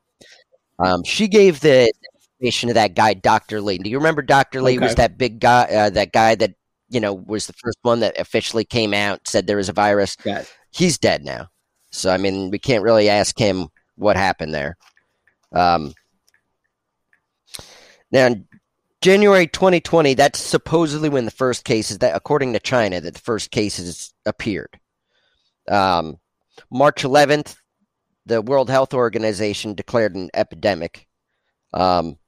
um, 0.78 1.02
she 1.04 1.28
gave 1.28 1.60
the 1.60 1.92
information 2.40 2.68
to 2.68 2.74
that 2.74 2.94
guy, 2.94 3.14
Doctor 3.14 3.60
Lee. 3.60 3.78
Do 3.78 3.90
you 3.90 3.98
remember 3.98 4.22
Doctor 4.22 4.62
Lee 4.62 4.78
was 4.78 4.94
that 4.96 5.18
big 5.18 5.40
guy? 5.40 5.64
Uh, 5.64 5.90
that 5.90 6.12
guy 6.12 6.34
that 6.36 6.54
you 6.88 7.00
know 7.00 7.14
was 7.14 7.46
the 7.46 7.52
first 7.54 7.78
one 7.82 8.00
that 8.00 8.18
officially 8.18 8.64
came 8.64 8.94
out 8.94 9.26
said 9.26 9.46
there 9.46 9.56
was 9.56 9.68
a 9.68 9.74
virus. 9.74 10.16
It. 10.24 10.52
He's 10.70 10.98
dead 10.98 11.24
now. 11.24 11.48
So 11.90 12.10
I 12.10 12.16
mean, 12.16 12.50
we 12.50 12.58
can't 12.58 12.84
really 12.84 13.08
ask 13.08 13.38
him 13.38 13.68
what 13.96 14.16
happened 14.16 14.54
there. 14.54 14.76
Um, 15.52 15.94
now, 18.10 18.34
January 19.00 19.46
2020, 19.46 20.14
that's 20.14 20.40
supposedly 20.40 21.08
when 21.08 21.24
the 21.24 21.30
first 21.30 21.64
cases 21.64 21.98
that, 21.98 22.16
according 22.16 22.52
to 22.52 22.58
China, 22.58 23.00
that 23.00 23.14
the 23.14 23.20
first 23.20 23.50
cases 23.50 24.14
appeared. 24.24 24.78
Um, 25.68 26.18
March 26.70 27.02
11th, 27.02 27.56
the 28.26 28.42
World 28.42 28.70
Health 28.70 28.94
Organization 28.94 29.74
declared 29.74 30.14
an 30.14 30.30
epidemic. 30.34 31.06
Um, 31.72 32.18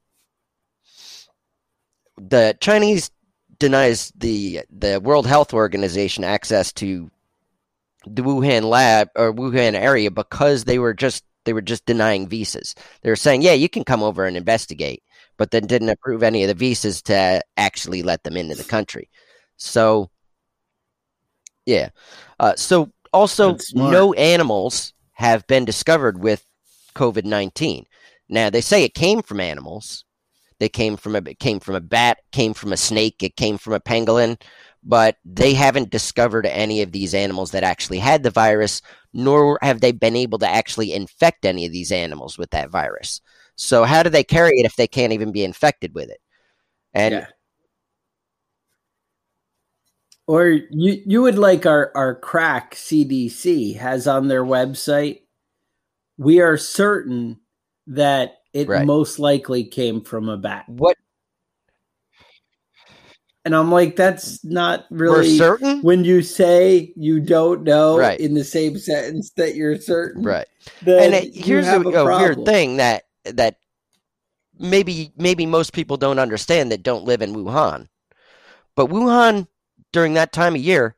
the 2.19 2.57
Chinese 2.61 3.11
denies 3.59 4.12
the 4.16 4.62
the 4.71 5.00
World 5.00 5.26
Health 5.26 5.55
Organization 5.55 6.25
access 6.25 6.73
to 6.75 7.11
the 8.07 8.23
Wuhan 8.23 8.64
lab 8.64 9.09
or 9.16 9.33
Wuhan 9.33 9.75
area 9.75 10.11
because 10.11 10.64
they 10.64 10.78
were 10.78 10.95
just 10.95 11.25
they 11.45 11.52
were 11.52 11.62
just 11.62 11.87
denying 11.87 12.28
visas. 12.28 12.75
They 13.02 13.11
were 13.11 13.16
saying, 13.16 13.43
"Yeah, 13.43 13.52
you 13.52 13.69
can 13.69 13.85
come 13.85 14.02
over 14.02 14.25
and 14.25 14.37
investigate," 14.37 15.02
but 15.37 15.50
then 15.50 15.66
didn't 15.66 15.90
approve 15.90 16.23
any 16.23 16.43
of 16.43 16.49
the 16.49 16.55
visas 16.55 17.02
to 17.02 17.43
actually 17.57 18.02
let 18.02 18.25
them 18.25 18.37
into 18.37 18.55
the 18.55 18.64
country. 18.64 19.09
So, 19.57 20.11
yeah. 21.66 21.90
Uh, 22.38 22.55
so 22.57 22.90
also, 23.16 23.56
no 23.75 24.12
animals 24.14 24.92
have 25.12 25.46
been 25.46 25.64
discovered 25.64 26.23
with 26.23 26.44
COVID 26.94 27.25
nineteen. 27.25 27.87
Now 28.28 28.50
they 28.50 28.61
say 28.61 28.85
it 28.85 28.94
came 28.94 29.23
from 29.23 29.40
animals. 29.40 30.04
They 30.58 30.68
came 30.68 30.96
from 30.96 31.16
a 31.16 31.18
it 31.18 31.38
came 31.38 31.61
from 31.61 31.75
a 31.75 31.80
bat, 31.80 32.18
came 32.32 32.54
from 32.54 32.73
a 32.73 32.76
snake, 32.76 33.23
it 33.23 33.37
came 33.37 33.58
from 33.58 33.75
a 33.75 33.80
pangolin, 33.80 34.40
but 34.82 35.16
they 35.25 35.54
haven't 35.54 35.90
discovered 35.90 36.46
any 36.46 36.82
of 36.82 36.92
these 36.92 37.14
animals 37.14 37.50
that 37.50 37.64
actually 37.64 37.99
had 37.99 38.23
the 38.23 38.30
virus, 38.30 38.82
nor 39.12 39.58
have 39.62 39.80
they 39.80 39.92
been 39.92 40.16
able 40.16 40.38
to 40.38 40.49
actually 40.49 40.92
infect 40.92 41.44
any 41.44 41.66
of 41.66 41.73
these 41.73 41.92
animals 41.92 42.38
with 42.38 42.50
that 42.50 42.70
virus. 42.70 43.20
So 43.56 43.85
how 43.85 44.02
do 44.02 44.11
they 44.11 44.25
carry 44.25 44.58
it 44.58 44.66
if 44.66 44.76
they 44.76 44.87
can't 44.87 45.12
even 45.12 45.32
be 45.32 45.44
infected 45.44 45.94
with 45.94 46.11
it? 46.11 46.20
And 46.94 47.14
Yeah. 47.14 47.26
Or 50.26 50.47
you 50.47 51.02
you 51.06 51.23
would 51.23 51.38
like 51.38 51.66
our 51.66 51.92
our 51.95 52.14
crack 52.14 52.75
CDC 52.75 53.76
has 53.76 54.09
on 54.09 54.28
their 54.28 54.45
website. 54.45 55.21
We 56.18 56.40
are 56.40 56.56
certain 56.56 57.38
that 57.87 58.38
it 58.52 58.68
Right. 58.68 58.85
most 58.87 59.18
likely 59.18 59.64
came 59.64 60.00
from 60.00 60.28
a 60.28 60.37
bat. 60.37 60.64
what 60.68 60.97
And 63.45 63.54
I'm 63.54 63.71
like, 63.71 63.95
that's 63.95 64.45
not 64.45 64.87
we're 64.90 65.23
really 65.23 65.38
certain, 65.38 65.80
when 65.83 66.02
you 66.04 66.23
say 66.23 66.92
you 66.97 67.21
don't 67.21 67.62
know 67.62 67.99
Right. 67.99 68.18
in 68.18 68.35
the 68.35 68.42
same 68.42 68.76
sentence 68.76 69.30
that 69.37 69.54
you're 69.54 69.78
certain. 69.80 70.25
right? 70.25 70.49
And 70.85 71.14
it, 71.14 71.33
here's 71.37 71.66
a, 71.66 71.71
have 71.71 71.87
a 71.87 72.04
weird 72.04 72.45
thing 72.45 72.78
that 72.78 73.04
that 73.25 73.59
maybe 74.59 75.12
maybe 75.16 75.47
most 75.47 75.73
people 75.73 75.97
don't 75.97 76.18
understand 76.18 76.73
that 76.73 76.83
don't 76.83 77.04
live 77.04 77.23
in 77.23 77.35
Wuhan. 77.35 77.87
But 78.75 78.88
Wuhan 78.88 79.47
during 79.96 80.12
that 80.12 80.30
time 80.30 80.54
of 80.54 80.60
year, 80.60 80.94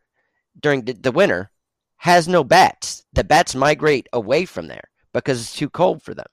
during 0.60 0.84
the, 0.84 0.92
the 0.92 1.12
winter, 1.12 1.52
has 1.98 2.26
no 2.26 2.42
bats. 2.42 3.04
The 3.12 3.22
bats 3.22 3.54
migrate 3.54 4.08
away 4.12 4.44
from 4.44 4.66
there 4.66 4.90
because 5.12 5.40
it's 5.40 5.54
too 5.54 5.70
cold 5.70 6.02
for 6.02 6.14
them. 6.14 6.26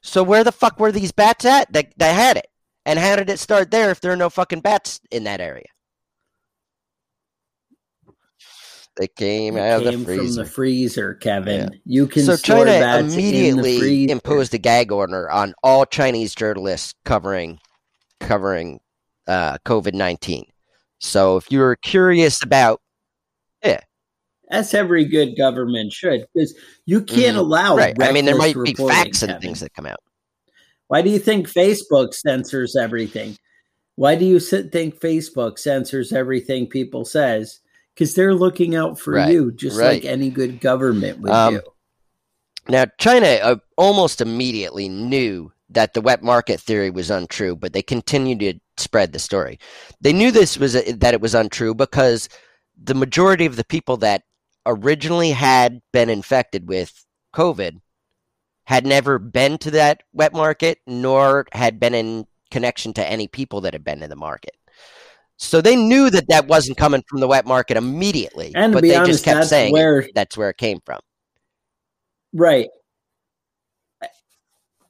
So 0.00 0.22
where 0.22 0.42
the 0.42 0.52
fuck 0.52 0.80
were 0.80 0.90
these 0.90 1.12
bats 1.12 1.44
at 1.44 1.70
that, 1.74 1.92
that 1.98 2.14
had 2.14 2.38
it? 2.38 2.46
And 2.86 2.98
how 2.98 3.16
did 3.16 3.28
it 3.28 3.38
start 3.38 3.70
there 3.70 3.90
if 3.90 4.00
there 4.00 4.10
are 4.10 4.16
no 4.16 4.30
fucking 4.30 4.62
bats 4.62 5.02
in 5.10 5.24
that 5.24 5.42
area? 5.42 5.66
They 8.96 9.08
came 9.08 9.58
It 9.58 9.60
out 9.60 9.86
of 9.86 9.90
came 9.90 9.98
the 10.00 10.06
from 10.06 10.16
freezer. 10.16 10.42
the 10.44 10.48
freezer, 10.48 11.14
Kevin. 11.14 11.78
You 11.84 12.06
can 12.06 12.24
So 12.24 12.38
China 12.38 12.64
the 12.64 12.98
immediately 13.00 14.10
imposed 14.10 14.54
a 14.54 14.58
gag 14.58 14.90
order 14.90 15.30
on 15.30 15.52
all 15.62 15.84
Chinese 15.84 16.34
journalists 16.34 16.94
covering 17.04 17.58
covering 18.18 18.80
uh, 19.26 19.58
COVID 19.66 19.92
nineteen. 19.92 20.46
So 21.02 21.36
if 21.36 21.50
you're 21.50 21.76
curious 21.76 22.42
about 22.42 22.80
yeah. 23.64 23.80
As 24.50 24.74
every 24.74 25.04
good 25.04 25.36
government 25.36 25.92
should, 25.92 26.26
because 26.34 26.54
you 26.84 27.00
can't 27.02 27.36
Mhm. 27.36 27.40
allow. 27.40 27.76
right, 27.76 27.94
I 28.02 28.12
mean 28.12 28.24
there 28.24 28.36
might 28.36 28.56
be 28.62 28.74
facts 28.74 29.22
and 29.22 29.30
Kevin. 29.30 29.42
things 29.42 29.60
that 29.60 29.72
come 29.74 29.86
out. 29.86 30.00
Why 30.88 31.00
do 31.02 31.10
you 31.10 31.18
think 31.18 31.48
Facebook 31.48 32.12
censors 32.14 32.76
everything? 32.76 33.36
Why 33.96 34.14
do 34.14 34.24
you 34.24 34.38
think 34.40 34.98
Facebook 35.00 35.58
censors 35.58 36.12
everything 36.12 36.66
people 36.66 37.04
says? 37.04 37.60
Because 37.94 38.14
they're 38.14 38.34
looking 38.34 38.74
out 38.74 38.98
for 38.98 39.14
Right, 39.14 39.32
you, 39.32 39.52
just 39.52 39.78
right. 39.78 40.02
like 40.02 40.04
any 40.04 40.28
good 40.30 40.60
government 40.60 41.20
would 41.20 41.30
Um, 41.32 41.54
do. 41.54 41.60
Now 42.68 42.84
China 42.98 43.26
uh, 43.26 43.56
almost 43.76 44.20
immediately 44.20 44.88
knew 44.88 45.50
that 45.70 45.94
the 45.94 46.00
wet 46.02 46.22
market 46.22 46.60
theory 46.60 46.90
was 46.90 47.10
untrue, 47.10 47.56
but 47.56 47.72
they 47.72 47.82
continued 47.82 48.40
to 48.40 48.54
spread 48.82 49.12
the 49.12 49.18
story. 49.18 49.58
They 50.00 50.12
knew 50.12 50.30
this 50.30 50.58
was 50.58 50.74
that 50.74 51.14
it 51.14 51.20
was 51.20 51.34
untrue 51.34 51.74
because 51.74 52.28
the 52.82 52.94
majority 52.94 53.46
of 53.46 53.56
the 53.56 53.64
people 53.64 53.96
that 53.98 54.22
originally 54.66 55.30
had 55.30 55.80
been 55.92 56.08
infected 56.10 56.68
with 56.68 57.04
COVID 57.34 57.80
had 58.64 58.86
never 58.86 59.18
been 59.18 59.58
to 59.58 59.70
that 59.72 60.02
wet 60.12 60.32
market 60.32 60.78
nor 60.86 61.46
had 61.52 61.80
been 61.80 61.94
in 61.94 62.26
connection 62.50 62.92
to 62.94 63.10
any 63.10 63.26
people 63.26 63.60
that 63.62 63.72
had 63.72 63.84
been 63.84 64.02
in 64.02 64.10
the 64.10 64.16
market. 64.16 64.56
So 65.36 65.60
they 65.60 65.74
knew 65.74 66.10
that 66.10 66.28
that 66.28 66.46
wasn't 66.46 66.78
coming 66.78 67.02
from 67.08 67.20
the 67.20 67.26
wet 67.26 67.46
market 67.46 67.76
immediately, 67.76 68.52
And 68.54 68.72
but 68.72 68.82
they 68.82 68.94
honest, 68.94 69.10
just 69.10 69.24
kept 69.24 69.46
saying 69.46 69.72
where 69.72 70.06
that's 70.14 70.36
where 70.36 70.50
it 70.50 70.58
came 70.58 70.78
from. 70.84 71.00
right. 72.32 72.68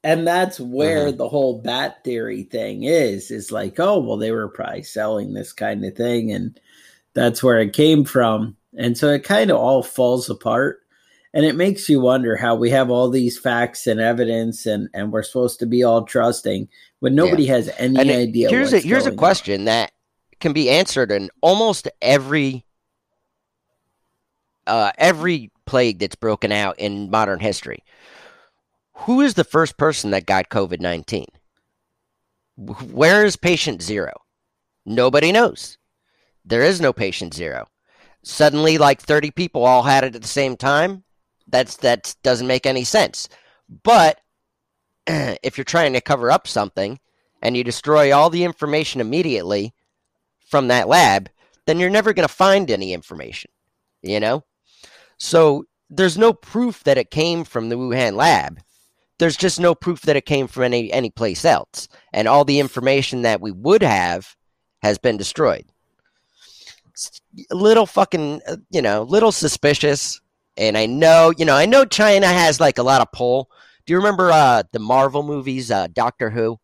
And 0.04 0.26
that's 0.26 0.59
where 0.59 1.09
mm-hmm. 1.09 1.16
the 1.16 1.28
whole 1.28 1.61
bat 1.61 2.02
theory 2.04 2.42
thing 2.44 2.85
is 2.85 3.30
is 3.30 3.52
like 3.52 3.78
oh 3.78 3.99
well 3.99 4.16
they 4.16 4.32
were 4.32 4.49
probably 4.49 4.82
selling 4.82 5.32
this 5.32 5.52
kind 5.52 5.85
of 5.85 5.97
thing 5.97 6.32
and 6.32 6.59
that's 7.14 7.42
where 7.42 7.61
it 7.61 7.73
came 7.73 8.04
from 8.04 8.56
and 8.76 8.97
so 8.97 9.09
it 9.09 9.25
kind 9.25 9.50
of 9.50 9.56
all 9.56 9.82
falls 9.82 10.28
apart 10.28 10.80
and 11.35 11.47
it 11.47 11.56
makes 11.56 11.88
you 11.88 12.00
wonder 12.00 12.37
how 12.37 12.54
we 12.54 12.71
have 12.71 12.90
all 12.90 13.09
these 13.09 13.38
facts 13.38 13.87
and 13.87 14.00
evidence 14.00 14.66
and 14.66 14.88
and 14.94 15.12
we're 15.12 15.23
supposed 15.23 15.59
to 15.59 15.66
be 15.66 15.82
all 15.82 16.04
trusting 16.04 16.68
when 17.00 17.14
nobody 17.14 17.44
yeah. 17.44 17.54
has 17.54 17.71
any 17.78 17.99
and 17.99 18.11
idea 18.11 18.49
here's 18.49 18.73
a 18.73 18.80
here's 18.80 19.06
a 19.06 19.12
question 19.12 19.62
on. 19.62 19.64
that 19.66 19.92
can 20.40 20.52
be 20.52 20.68
answered 20.68 21.11
in 21.12 21.30
almost 21.40 21.88
every 22.00 22.64
uh, 24.66 24.92
every 24.97 25.50
plague 25.66 25.99
that's 25.99 26.14
broken 26.14 26.52
out 26.52 26.78
in 26.78 27.11
modern 27.11 27.40
history 27.40 27.82
who 29.02 29.21
is 29.21 29.35
the 29.35 29.44
first 29.44 29.76
person 29.76 30.11
that 30.12 30.26
got 30.26 30.49
COVID 30.49 30.80
19? 30.80 31.26
Where 32.56 33.25
is 33.25 33.37
patient 33.37 33.82
zero? 33.82 34.12
Nobody 34.87 35.32
knows. 35.32 35.78
There 36.44 36.62
is 36.62 36.80
no 36.80 36.92
patient 36.92 37.35
zero. 37.35 37.66
Suddenly, 38.23 38.78
like 38.78 39.00
30 39.00 39.32
people 39.32 39.64
all 39.64 39.82
had 39.82 40.04
it 40.04 40.14
at 40.14 40.23
the 40.23 40.28
same 40.28 40.56
time. 40.56 41.04
That's 41.49 41.76
that 41.78 42.14
doesn't 42.23 42.47
make 42.47 42.66
any 42.66 42.85
sense. 42.85 43.28
But 43.82 44.21
if 45.06 45.59
you're 45.59 45.64
trying 45.64 45.94
to 45.94 46.00
cover 46.00 46.30
up 46.30 46.47
something 46.47 47.00
and 47.40 47.56
you 47.56 47.64
destroy 47.64 48.14
all 48.14 48.30
the 48.30 48.44
information 48.44 49.00
immediately 49.00 49.75
from 50.47 50.68
that 50.68 50.87
lab, 50.87 51.28
then 51.66 51.80
you're 51.80 51.90
never 51.90 52.12
going 52.12 52.28
to 52.28 52.32
find 52.32 52.71
any 52.71 52.92
information, 52.92 53.50
you 54.02 54.21
know? 54.21 54.44
So 55.18 55.64
there's 55.90 56.18
no 56.18 56.32
proof 56.32 56.85
that 56.85 56.99
it 56.99 57.11
came 57.11 57.42
from 57.42 57.68
the 57.68 57.76
Wuhan 57.76 58.14
lab 58.14 58.61
there's 59.23 59.37
just 59.37 59.61
no 59.61 59.73
proof 59.73 60.00
that 60.02 60.17
it 60.17 60.26
came 60.26 60.49
from 60.49 60.64
any 60.64 60.93
any 60.93 61.09
place 61.09 61.45
else, 61.45 61.87
and 62.12 62.26
all 62.26 62.45
the 62.45 62.59
information 62.59 63.23
that 63.23 63.41
we 63.41 63.52
would 63.52 63.81
have 63.81 64.35
has 64.83 64.99
been 64.99 65.17
destroyed. 65.17 65.64
It's 66.91 67.21
a 67.49 67.55
little 67.55 67.87
fucking, 67.87 68.41
uh, 68.49 68.57
you 68.71 68.83
know, 68.83 69.02
little 69.02 69.31
suspicious. 69.31 70.21
And 70.57 70.76
I 70.76 70.87
know, 70.87 71.33
you 71.38 71.45
know, 71.45 71.55
I 71.55 71.67
know 71.67 71.85
China 71.85 72.26
has 72.26 72.59
like 72.59 72.79
a 72.79 72.83
lot 72.83 73.00
of 73.00 73.12
pull. 73.12 73.49
Do 73.87 73.93
you 73.93 73.99
remember 73.99 74.33
uh, 74.33 74.64
the 74.73 74.81
Marvel 74.81 75.23
movies, 75.23 75.71
uh, 75.71 75.87
Doctor 75.87 76.29
Who? 76.29 76.59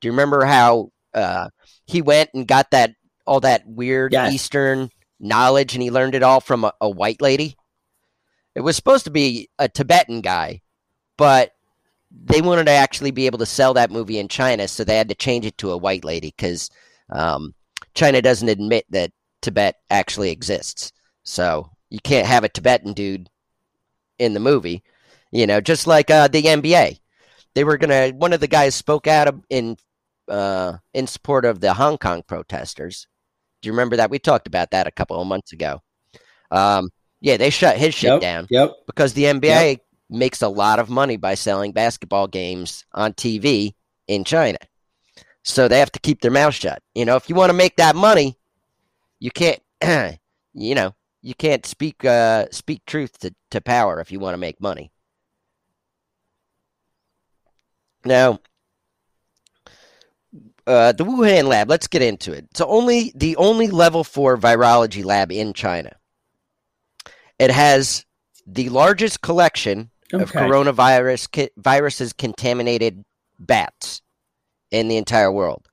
Do 0.00 0.06
you 0.06 0.12
remember 0.12 0.44
how 0.44 0.92
uh, 1.12 1.48
he 1.86 2.02
went 2.02 2.30
and 2.34 2.46
got 2.46 2.70
that 2.70 2.92
all 3.26 3.40
that 3.40 3.66
weird 3.66 4.12
yes. 4.12 4.32
Eastern 4.32 4.90
knowledge, 5.18 5.74
and 5.74 5.82
he 5.82 5.90
learned 5.90 6.14
it 6.14 6.22
all 6.22 6.40
from 6.40 6.64
a, 6.64 6.72
a 6.80 6.88
white 6.88 7.20
lady? 7.20 7.56
It 8.54 8.60
was 8.60 8.76
supposed 8.76 9.06
to 9.06 9.10
be 9.10 9.50
a 9.58 9.68
Tibetan 9.68 10.20
guy, 10.20 10.62
but 11.18 11.50
they 12.10 12.40
wanted 12.40 12.66
to 12.66 12.72
actually 12.72 13.10
be 13.10 13.26
able 13.26 13.38
to 13.38 13.46
sell 13.46 13.74
that 13.74 13.90
movie 13.90 14.18
in 14.18 14.28
China, 14.28 14.68
so 14.68 14.84
they 14.84 14.96
had 14.96 15.08
to 15.08 15.14
change 15.14 15.46
it 15.46 15.58
to 15.58 15.72
a 15.72 15.76
white 15.76 16.04
lady 16.04 16.32
because 16.36 16.70
um, 17.10 17.54
China 17.94 18.22
doesn't 18.22 18.48
admit 18.48 18.84
that 18.90 19.10
Tibet 19.42 19.76
actually 19.90 20.30
exists. 20.30 20.92
So 21.24 21.70
you 21.90 21.98
can't 22.00 22.26
have 22.26 22.44
a 22.44 22.48
Tibetan 22.48 22.92
dude 22.92 23.28
in 24.18 24.34
the 24.34 24.40
movie. 24.40 24.82
You 25.32 25.46
know, 25.46 25.60
just 25.60 25.86
like 25.86 26.10
uh, 26.10 26.28
the 26.28 26.42
NBA, 26.42 27.00
they 27.54 27.64
were 27.64 27.78
gonna. 27.78 28.10
One 28.10 28.32
of 28.32 28.40
the 28.40 28.46
guys 28.46 28.74
spoke 28.74 29.06
out 29.06 29.34
in 29.50 29.76
uh, 30.28 30.74
in 30.94 31.06
support 31.06 31.44
of 31.44 31.60
the 31.60 31.74
Hong 31.74 31.98
Kong 31.98 32.22
protesters. 32.26 33.06
Do 33.60 33.68
you 33.68 33.72
remember 33.72 33.96
that? 33.96 34.10
We 34.10 34.18
talked 34.18 34.46
about 34.46 34.70
that 34.70 34.86
a 34.86 34.92
couple 34.92 35.20
of 35.20 35.26
months 35.26 35.52
ago. 35.52 35.82
Um, 36.50 36.90
yeah, 37.20 37.36
they 37.36 37.50
shut 37.50 37.76
his 37.76 37.94
shit 37.94 38.10
yep, 38.10 38.20
down. 38.20 38.46
Yep. 38.50 38.72
Because 38.86 39.14
the 39.14 39.24
NBA 39.24 39.70
yep 39.72 39.80
makes 40.08 40.42
a 40.42 40.48
lot 40.48 40.78
of 40.78 40.88
money 40.88 41.16
by 41.16 41.34
selling 41.34 41.72
basketball 41.72 42.26
games 42.26 42.84
on 42.92 43.12
TV 43.12 43.74
in 44.06 44.24
China. 44.24 44.58
So 45.42 45.68
they 45.68 45.78
have 45.78 45.92
to 45.92 46.00
keep 46.00 46.20
their 46.20 46.30
mouth 46.30 46.54
shut. 46.54 46.82
You 46.94 47.04
know, 47.04 47.16
if 47.16 47.28
you 47.28 47.34
want 47.34 47.50
to 47.50 47.56
make 47.56 47.76
that 47.76 47.96
money, 47.96 48.36
you 49.20 49.30
can't 49.30 49.60
you 50.54 50.74
know, 50.74 50.94
you 51.22 51.34
can't 51.34 51.64
speak 51.66 52.04
uh 52.04 52.46
speak 52.50 52.84
truth 52.86 53.18
to, 53.20 53.34
to 53.50 53.60
power 53.60 54.00
if 54.00 54.10
you 54.10 54.18
want 54.18 54.34
to 54.34 54.38
make 54.38 54.60
money. 54.60 54.90
Now, 58.04 58.40
uh, 60.66 60.92
the 60.92 61.04
Wuhan 61.04 61.44
lab, 61.48 61.68
let's 61.68 61.86
get 61.88 62.02
into 62.02 62.32
it. 62.32 62.46
It's 62.50 62.60
only 62.60 63.12
the 63.14 63.36
only 63.36 63.68
level 63.68 64.04
4 64.04 64.36
virology 64.36 65.04
lab 65.04 65.32
in 65.32 65.52
China. 65.52 65.92
It 67.38 67.50
has 67.50 68.04
the 68.46 68.68
largest 68.68 69.20
collection 69.22 69.90
okay. 70.12 70.22
of 70.22 70.32
coronavirus 70.32 71.30
ki- 71.30 71.50
viruses 71.56 72.12
contaminated 72.12 73.04
bats 73.38 74.02
in 74.70 74.88
the 74.88 74.96
entire 74.96 75.30
world. 75.30 75.68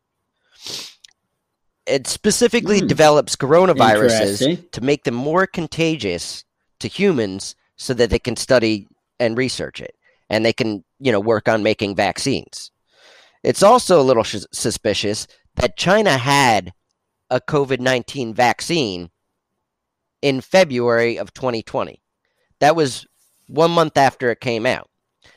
It 1.86 2.08
specifically 2.08 2.82
mm. 2.82 2.88
develops 2.88 3.36
coronaviruses 3.36 4.72
to 4.72 4.82
make 4.82 5.04
them 5.04 5.15
more 5.15 5.46
contagious 5.46 6.46
to 6.80 6.88
humans 6.88 7.56
so 7.76 7.93
that 7.93 8.10
they 8.10 8.19
can 8.19 8.36
study 8.36 8.88
and 9.19 9.38
research 9.38 9.82
it 9.82 9.96
and 10.30 10.46
they 10.46 10.54
can, 10.54 10.84
you 11.00 11.12
know, 11.12 11.19
work 11.19 11.50
on 11.50 11.63
making 11.63 11.96
vaccines. 11.96 12.72
It's 13.43 13.63
also 13.63 14.00
a 14.00 14.04
little 14.04 14.24
sh- 14.24 14.46
suspicious 14.52 15.28
that 15.56 15.78
China 15.78 16.17
had 16.17 16.74
a 17.30 17.41
COVID 17.41 17.80
19 17.80 18.34
vaccine 18.34 19.10
in 20.22 20.39
February 20.39 21.17
of 21.17 21.34
2020. 21.34 22.02
That 22.60 22.76
was 22.76 23.06
one 23.54 23.72
month 23.72 23.98
after 23.98 24.32
it 24.32 24.42
came 24.42 24.66
out. 24.66 24.89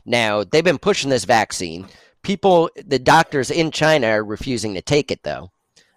Now, 0.05 0.45
they've 0.45 0.65
been 0.65 0.79
pushing 0.79 1.11
this 1.11 1.25
vaccine. 1.25 1.87
People, 2.23 2.71
the 2.85 2.99
doctors 2.99 3.51
in 3.51 3.71
China 3.71 4.09
are 4.09 4.25
refusing 4.25 4.75
to 4.75 4.83
take 4.83 5.11
it, 5.11 5.23
though. 5.23 5.51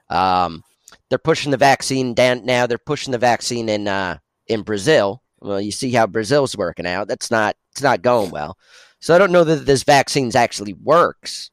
Um, 0.10 0.64
they're 1.10 1.18
pushing 1.18 1.52
the 1.52 1.58
vaccine 1.58 2.14
down 2.14 2.46
now. 2.46 2.68
They're 2.68 2.78
pushing 2.78 3.12
the 3.12 3.18
vaccine 3.18 3.70
in 3.70 3.88
uh, 3.88 4.18
in 4.48 4.62
Brazil. 4.62 5.24
Well, 5.42 5.62
you 5.62 5.72
see 5.72 5.92
how 5.92 6.08
Brazil's 6.08 6.58
working 6.58 6.86
out. 6.86 7.08
That's 7.08 7.32
not 7.32 7.56
it's 7.72 7.82
not 7.82 8.02
going 8.02 8.32
well. 8.32 8.58
So 9.00 9.16
I 9.16 9.18
don't 9.18 9.32
know 9.32 9.44
that 9.44 9.66
this 9.66 9.84
vaccine 9.84 10.32
actually 10.36 10.74
works. 10.74 11.50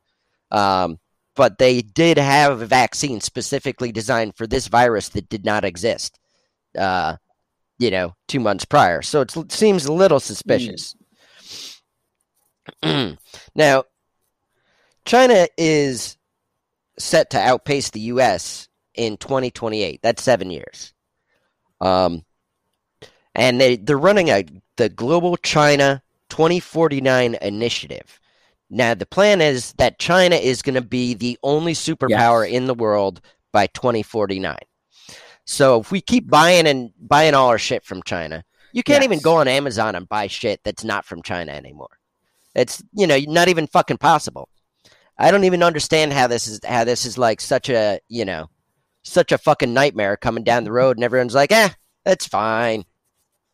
Um, 0.50 0.98
but 1.36 1.58
they 1.58 1.82
did 1.82 2.16
have 2.18 2.60
a 2.60 2.66
vaccine 2.66 3.20
specifically 3.20 3.92
designed 3.92 4.34
for 4.36 4.46
this 4.46 4.68
virus 4.68 5.10
that 5.10 5.28
did 5.28 5.44
not 5.44 5.64
exist. 5.64 6.18
Uh, 6.76 7.16
you 7.78 7.90
know, 7.90 8.14
two 8.28 8.40
months 8.40 8.64
prior. 8.64 9.02
So 9.02 9.22
it 9.22 9.52
seems 9.52 9.86
a 9.86 9.92
little 9.92 10.20
suspicious. 10.20 10.94
Mm. 12.82 13.18
now, 13.54 13.84
China 15.04 15.46
is 15.56 16.16
set 16.98 17.30
to 17.30 17.38
outpace 17.38 17.90
the 17.90 18.00
U.S. 18.00 18.68
in 18.94 19.16
2028. 19.16 20.00
That's 20.02 20.22
seven 20.22 20.50
years. 20.50 20.92
Um, 21.80 22.24
and 23.34 23.60
they, 23.60 23.76
they're 23.76 23.98
running 23.98 24.28
a 24.28 24.44
the 24.76 24.88
Global 24.88 25.36
China 25.38 26.02
2049 26.28 27.36
initiative. 27.40 28.20
Now, 28.68 28.94
the 28.94 29.06
plan 29.06 29.40
is 29.40 29.72
that 29.74 29.98
China 29.98 30.36
is 30.36 30.60
going 30.62 30.74
to 30.74 30.82
be 30.82 31.14
the 31.14 31.38
only 31.42 31.72
superpower 31.72 32.44
yes. 32.44 32.54
in 32.54 32.66
the 32.66 32.74
world 32.74 33.20
by 33.52 33.68
2049. 33.68 34.56
So 35.46 35.80
if 35.80 35.92
we 35.92 36.00
keep 36.00 36.28
buying 36.28 36.66
and 36.66 36.90
buying 37.00 37.34
all 37.34 37.48
our 37.48 37.58
shit 37.58 37.84
from 37.84 38.02
China, 38.02 38.44
you 38.72 38.82
can't 38.82 39.02
yes. 39.02 39.04
even 39.04 39.20
go 39.20 39.36
on 39.36 39.48
Amazon 39.48 39.94
and 39.94 40.08
buy 40.08 40.26
shit 40.26 40.60
that's 40.64 40.84
not 40.84 41.04
from 41.04 41.22
China 41.22 41.52
anymore. 41.52 41.98
It's 42.54 42.82
you 42.92 43.06
know 43.06 43.18
not 43.26 43.48
even 43.48 43.66
fucking 43.66 43.98
possible. 43.98 44.48
I 45.18 45.30
don't 45.30 45.44
even 45.44 45.62
understand 45.62 46.12
how 46.12 46.26
this 46.26 46.46
is 46.48 46.60
how 46.66 46.84
this 46.84 47.06
is 47.06 47.16
like 47.16 47.40
such 47.40 47.70
a 47.70 48.00
you 48.08 48.24
know 48.24 48.50
such 49.04 49.30
a 49.30 49.38
fucking 49.38 49.72
nightmare 49.72 50.16
coming 50.16 50.42
down 50.42 50.64
the 50.64 50.72
road 50.72 50.96
and 50.96 51.04
everyone's 51.04 51.34
like, 51.34 51.52
eh, 51.52 51.68
it's 52.04 52.26
fine, 52.26 52.84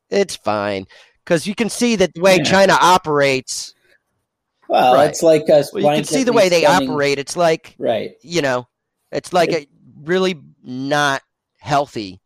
it's 0.09 0.35
fine, 0.37 0.87
because 1.25 1.47
you 1.47 1.55
can 1.55 1.69
see 1.69 1.95
that 1.97 2.15
the 2.15 2.23
way 2.23 2.39
yeah. 2.39 2.45
China 2.45 2.77
operates. 2.81 3.75
Well, 4.69 4.95
right. 4.95 5.11
it's 5.11 5.23
like 5.23 5.51
us. 5.51 5.73
Well, 5.73 5.83
you 5.83 5.99
can 5.99 6.05
see 6.05 6.25
the 6.25 6.33
way 6.33 6.49
they 6.49 6.65
operate. 6.65 7.19
It's 7.19 7.37
like 7.37 7.75
right. 7.79 8.13
You 8.23 8.41
know, 8.41 8.67
it's 9.11 9.33
like 9.33 9.53
a 9.53 9.67
really 10.03 10.41
not 10.65 11.23
healthy 11.63 12.21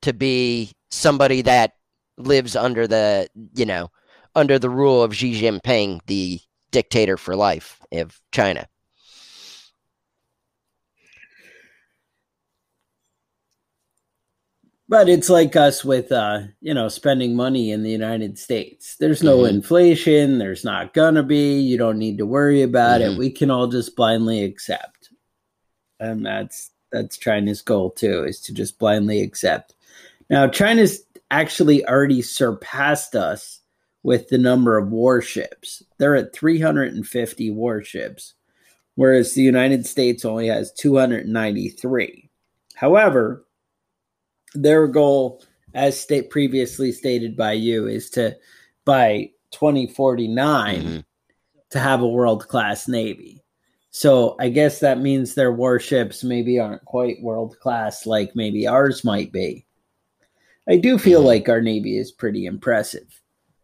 to 0.00 0.12
be 0.12 0.72
somebody 0.90 1.42
that 1.42 1.72
lives 2.16 2.56
under 2.56 2.86
the 2.86 3.28
you 3.54 3.66
know 3.66 3.90
under 4.34 4.58
the 4.58 4.70
rule 4.70 5.02
of 5.02 5.14
Xi 5.14 5.40
Jinping, 5.40 6.00
the 6.06 6.40
dictator 6.70 7.18
for 7.18 7.36
life 7.36 7.80
of 7.92 8.18
China. 8.32 8.66
But 14.88 15.08
it's 15.08 15.30
like 15.30 15.54
us 15.54 15.84
with 15.84 16.10
uh, 16.12 16.40
you 16.60 16.74
know, 16.74 16.88
spending 16.88 17.36
money 17.36 17.70
in 17.72 17.82
the 17.82 17.90
United 17.90 18.38
States. 18.38 18.96
There's 18.98 19.22
no 19.22 19.38
mm-hmm. 19.38 19.56
inflation, 19.56 20.38
there's 20.38 20.64
not 20.64 20.94
gonna 20.94 21.22
be, 21.22 21.60
you 21.60 21.78
don't 21.78 21.98
need 21.98 22.18
to 22.18 22.26
worry 22.26 22.62
about 22.62 23.00
mm-hmm. 23.00 23.12
it. 23.12 23.18
We 23.18 23.30
can 23.30 23.50
all 23.50 23.68
just 23.68 23.96
blindly 23.96 24.44
accept. 24.44 25.10
And 25.98 26.26
that's 26.26 26.71
that's 26.92 27.18
China's 27.18 27.62
goal 27.62 27.90
too, 27.90 28.24
is 28.24 28.40
to 28.42 28.54
just 28.54 28.78
blindly 28.78 29.22
accept. 29.22 29.74
Now, 30.30 30.46
China's 30.46 31.02
actually 31.30 31.84
already 31.86 32.22
surpassed 32.22 33.16
us 33.16 33.60
with 34.02 34.28
the 34.28 34.38
number 34.38 34.76
of 34.76 34.90
warships. 34.90 35.82
They're 35.98 36.16
at 36.16 36.34
350 36.34 37.50
warships, 37.50 38.34
whereas 38.94 39.34
the 39.34 39.42
United 39.42 39.86
States 39.86 40.24
only 40.24 40.48
has 40.48 40.72
293. 40.72 42.30
However, 42.74 43.44
their 44.54 44.86
goal, 44.86 45.42
as 45.74 45.98
state 45.98 46.30
previously 46.30 46.92
stated 46.92 47.36
by 47.36 47.52
you, 47.52 47.86
is 47.86 48.10
to 48.10 48.36
by 48.84 49.30
2049 49.52 50.82
mm-hmm. 50.82 50.98
to 51.70 51.78
have 51.78 52.02
a 52.02 52.08
world 52.08 52.48
class 52.48 52.88
navy. 52.88 53.41
So 53.94 54.36
I 54.40 54.48
guess 54.48 54.80
that 54.80 55.00
means 55.00 55.34
their 55.34 55.52
warships 55.52 56.24
maybe 56.24 56.58
aren't 56.58 56.84
quite 56.86 57.22
world 57.22 57.58
class 57.60 58.06
like 58.06 58.34
maybe 58.34 58.66
ours 58.66 59.04
might 59.04 59.30
be. 59.32 59.66
I 60.66 60.76
do 60.76 60.98
feel 60.98 61.20
mm-hmm. 61.20 61.26
like 61.26 61.48
our 61.50 61.60
navy 61.60 61.98
is 61.98 62.10
pretty 62.10 62.46
impressive. 62.46 63.20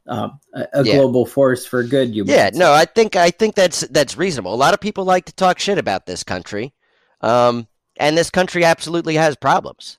Um, 0.07 0.39
a, 0.55 0.69
a 0.75 0.85
yeah. 0.85 0.97
global 0.97 1.25
force 1.25 1.65
for 1.65 1.83
good. 1.83 2.15
You 2.15 2.25
yeah, 2.27 2.51
no, 2.53 2.73
I 2.73 2.85
think 2.85 3.17
I 3.17 3.31
think 3.31 3.55
that's 3.55 3.81
that's 3.89 4.19
reasonable. 4.19 4.53
A 4.53 4.57
lot 4.57 4.75
of 4.75 4.81
people 4.81 5.05
like 5.05 5.25
to 5.27 5.35
talk 5.35 5.59
shit 5.59 5.79
about 5.79 6.05
this 6.05 6.25
country, 6.25 6.75
um, 7.23 7.67
and 7.97 8.17
this 8.17 8.31
country 8.31 8.65
absolutely 8.65 9.15
has 9.15 9.35
problems. 9.35 9.99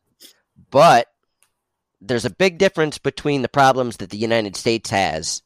But 0.69 1.07
there's 2.01 2.25
a 2.25 2.31
big 2.31 2.59
difference 2.59 2.99
between 2.99 3.41
the 3.41 3.49
problems 3.49 3.97
that 3.97 4.11
the 4.11 4.17
United 4.17 4.55
States 4.55 4.91
has 4.91 5.41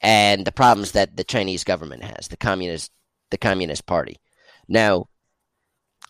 and 0.00 0.44
the 0.44 0.52
problems 0.52 0.92
that 0.92 1.16
the 1.16 1.24
Chinese 1.24 1.64
government 1.64 2.04
has, 2.04 2.28
the 2.28 2.36
communist 2.36 2.92
the 3.30 3.38
Communist 3.38 3.86
Party. 3.86 4.16
Now, 4.68 5.08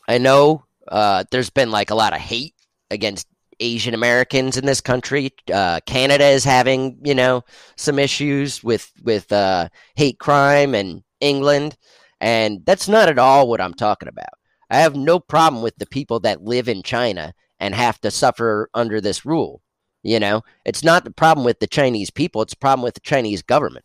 I 0.09 0.19
know 0.19 0.65
uh, 0.89 1.25
there's 1.31 1.51
been 1.51 1.71
like 1.71 1.91
a 1.91 1.95
lot 1.95 2.15
of 2.15 2.21
hate 2.21 2.55
against 2.91 3.27
Asian 3.61 3.95
Americans 3.95 4.57
in 4.57 4.67
this 4.67 4.81
country. 4.81 5.33
Uh, 5.53 5.81
Canada 5.87 6.25
is 6.25 6.45
having, 6.45 6.99
you 7.03 7.15
know, 7.15 7.45
some 7.77 7.99
issues 7.99 8.63
with 8.63 8.91
with 9.03 9.31
uh, 9.33 9.69
hate 9.97 10.19
crime, 10.19 10.75
and 10.75 11.03
England, 11.21 11.77
and 12.21 12.65
that's 12.65 12.89
not 12.89 13.09
at 13.09 13.19
all 13.19 13.49
what 13.49 13.61
I'm 13.61 13.75
talking 13.75 14.09
about. 14.09 14.27
I 14.71 14.79
have 14.79 14.97
no 14.97 15.19
problem 15.19 15.63
with 15.63 15.77
the 15.77 15.87
people 15.87 16.21
that 16.21 16.43
live 16.43 16.69
in 16.69 16.83
China 16.83 17.35
and 17.59 17.75
have 17.75 18.01
to 18.03 18.11
suffer 18.11 18.69
under 18.75 19.01
this 19.01 19.25
rule. 19.25 19.63
You 20.03 20.21
know, 20.21 20.43
it's 20.65 20.85
not 20.85 21.05
the 21.05 21.11
problem 21.11 21.45
with 21.45 21.59
the 21.59 21.67
Chinese 21.67 22.11
people; 22.11 22.43
it's 22.43 22.53
a 22.53 22.59
problem 22.59 22.85
with 22.85 22.95
the 22.95 23.01
Chinese 23.01 23.43
government. 23.43 23.85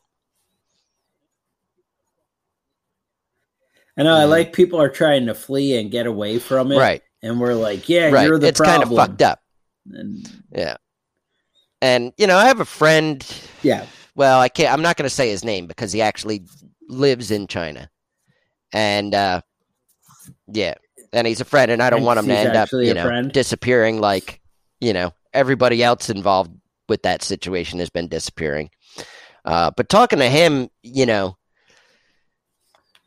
I 3.97 4.03
know. 4.03 4.15
I 4.15 4.25
like 4.25 4.53
people 4.53 4.81
are 4.81 4.89
trying 4.89 5.27
to 5.27 5.35
flee 5.35 5.77
and 5.79 5.91
get 5.91 6.07
away 6.07 6.39
from 6.39 6.71
it, 6.71 6.77
right? 6.77 7.01
And 7.21 7.39
we're 7.39 7.53
like, 7.53 7.87
yeah, 7.87 8.09
right. 8.09 8.27
you're 8.27 8.39
the 8.39 8.47
it's 8.47 8.59
problem. 8.59 8.89
kind 8.89 8.91
of 8.91 8.97
fucked 8.97 9.21
up. 9.21 9.39
And, 9.91 10.29
yeah. 10.51 10.77
And 11.81 12.13
you 12.17 12.27
know, 12.27 12.37
I 12.37 12.45
have 12.45 12.59
a 12.59 12.65
friend. 12.65 13.25
Yeah. 13.61 13.85
Well, 14.15 14.39
I 14.39 14.49
can't. 14.49 14.73
I'm 14.73 14.81
not 14.81 14.97
going 14.97 15.07
to 15.07 15.13
say 15.13 15.29
his 15.29 15.43
name 15.43 15.67
because 15.67 15.91
he 15.91 16.01
actually 16.01 16.45
lives 16.87 17.31
in 17.31 17.47
China, 17.47 17.89
and 18.71 19.13
uh, 19.13 19.41
yeah, 20.47 20.75
and 21.11 21.25
he's 21.27 21.41
a 21.41 21.45
friend, 21.45 21.71
and 21.71 21.81
I 21.81 21.89
don't 21.89 21.99
and 21.99 22.05
want 22.05 22.19
him 22.19 22.27
to 22.27 22.37
end 22.37 22.55
up, 22.55 22.69
you 22.71 22.93
know, 22.93 23.03
friend. 23.03 23.31
disappearing 23.31 23.99
like 23.99 24.39
you 24.79 24.93
know 24.93 25.13
everybody 25.33 25.83
else 25.83 26.09
involved 26.09 26.51
with 26.87 27.01
that 27.03 27.23
situation 27.23 27.79
has 27.79 27.89
been 27.89 28.07
disappearing. 28.07 28.69
Uh, 29.45 29.71
but 29.75 29.89
talking 29.89 30.19
to 30.19 30.29
him, 30.29 30.69
you 30.83 31.05
know, 31.05 31.37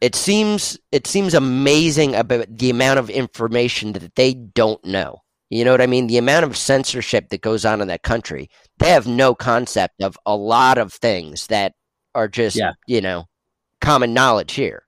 it 0.00 0.14
seems 0.14 0.78
it 0.92 1.06
seems 1.06 1.34
amazing 1.34 2.14
about 2.14 2.58
the 2.58 2.70
amount 2.70 2.98
of 2.98 3.10
information 3.10 3.92
that 3.92 4.14
they 4.14 4.34
don't 4.34 4.84
know. 4.84 5.22
You 5.48 5.64
know 5.64 5.70
what 5.70 5.80
I 5.80 5.86
mean? 5.86 6.08
The 6.08 6.18
amount 6.18 6.44
of 6.44 6.56
censorship 6.56 7.28
that 7.28 7.40
goes 7.40 7.64
on 7.64 7.80
in 7.80 7.88
that 7.88 8.02
country. 8.02 8.50
They 8.78 8.90
have 8.90 9.06
no 9.06 9.34
concept 9.34 10.02
of 10.02 10.18
a 10.26 10.34
lot 10.34 10.76
of 10.76 10.92
things 10.92 11.46
that 11.46 11.74
are 12.14 12.28
just, 12.28 12.56
yeah. 12.56 12.72
you 12.86 13.00
know, 13.00 13.26
common 13.80 14.12
knowledge 14.12 14.54
here. 14.54 14.82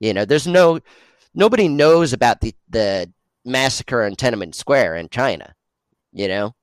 You 0.00 0.12
know, 0.12 0.24
there's 0.24 0.46
no 0.46 0.80
nobody 1.34 1.68
knows 1.68 2.12
about 2.12 2.40
the 2.40 2.54
the 2.68 3.12
massacre 3.44 4.02
in 4.02 4.16
Tiananmen 4.16 4.54
Square 4.54 4.96
in 4.96 5.08
China. 5.08 5.54
You 6.12 6.28
know, 6.28 6.54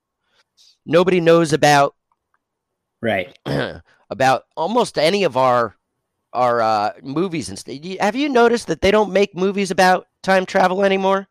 nobody 0.86 1.22
knows 1.22 1.54
about 1.54 1.96
right 3.02 3.38
about 4.10 4.44
almost 4.58 4.98
any 4.98 5.24
of 5.24 5.38
our 5.38 5.76
our 6.34 6.62
uh, 6.62 6.92
movies 7.02 7.50
and 7.50 7.58
stuff. 7.58 7.76
Have 8.00 8.16
you 8.16 8.30
noticed 8.30 8.68
that 8.68 8.82
they 8.82 8.92
don't 8.92 9.12
make 9.12 9.36
movies 9.36 9.72
about 9.72 10.08
time 10.24 10.46
travel 10.46 10.84
anymore? 10.84 11.28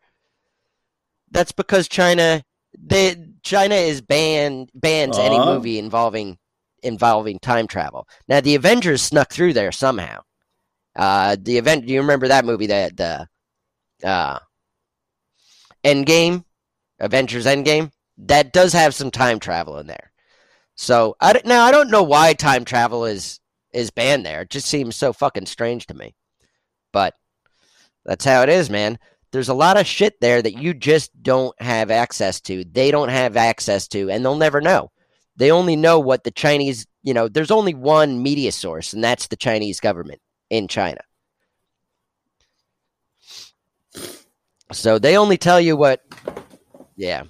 That's 1.30 1.52
because 1.52 1.88
China 1.88 2.42
they 2.78 3.16
China 3.42 3.74
is 3.74 4.00
banned 4.00 4.70
bans 4.74 5.18
uh 5.18 5.22
any 5.22 5.36
uh-huh. 5.36 5.54
movie 5.54 5.78
involving 5.78 6.38
involving 6.82 7.38
time 7.38 7.66
travel. 7.66 8.06
Now 8.28 8.40
the 8.40 8.54
Avengers 8.54 9.02
snuck 9.02 9.32
through 9.32 9.52
there 9.52 9.72
somehow. 9.72 10.22
Uh, 10.96 11.36
the 11.40 11.58
event. 11.58 11.86
Do 11.86 11.92
you 11.92 12.00
remember 12.00 12.28
that 12.28 12.44
movie? 12.44 12.66
That 12.66 12.96
the 12.96 13.28
uh, 14.04 14.38
Endgame, 15.84 16.44
Avengers 16.98 17.46
Endgame. 17.46 17.92
That 18.18 18.52
does 18.52 18.72
have 18.72 18.94
some 18.94 19.12
time 19.12 19.38
travel 19.38 19.78
in 19.78 19.86
there. 19.86 20.12
So 20.74 21.16
I 21.20 21.40
now 21.44 21.64
I 21.64 21.70
don't 21.70 21.90
know 21.90 22.02
why 22.02 22.32
time 22.34 22.64
travel 22.64 23.04
is 23.04 23.40
is 23.72 23.90
banned 23.90 24.24
there. 24.24 24.42
It 24.42 24.50
just 24.50 24.66
seems 24.66 24.96
so 24.96 25.12
fucking 25.12 25.46
strange 25.46 25.86
to 25.86 25.94
me. 25.94 26.14
But 26.92 27.14
that's 28.04 28.24
how 28.24 28.42
it 28.42 28.48
is, 28.48 28.70
man 28.70 28.98
there's 29.32 29.48
a 29.48 29.54
lot 29.54 29.78
of 29.78 29.86
shit 29.86 30.20
there 30.20 30.40
that 30.40 30.58
you 30.58 30.74
just 30.74 31.10
don't 31.22 31.60
have 31.60 31.90
access 31.90 32.40
to. 32.42 32.64
They 32.64 32.90
don't 32.90 33.10
have 33.10 33.36
access 33.36 33.86
to, 33.88 34.10
and 34.10 34.24
they'll 34.24 34.36
never 34.36 34.60
know. 34.60 34.90
They 35.36 35.50
only 35.50 35.76
know 35.76 36.00
what 36.00 36.24
the 36.24 36.30
Chinese, 36.30 36.86
you 37.02 37.14
know, 37.14 37.28
there's 37.28 37.50
only 37.50 37.74
one 37.74 38.22
media 38.22 38.52
source, 38.52 38.92
and 38.92 39.04
that's 39.04 39.28
the 39.28 39.36
Chinese 39.36 39.80
government 39.80 40.20
in 40.50 40.66
China. 40.66 41.00
So 44.72 44.98
they 44.98 45.16
only 45.16 45.36
tell 45.36 45.60
you 45.60 45.76
what, 45.76 46.00
yeah. 46.96 47.24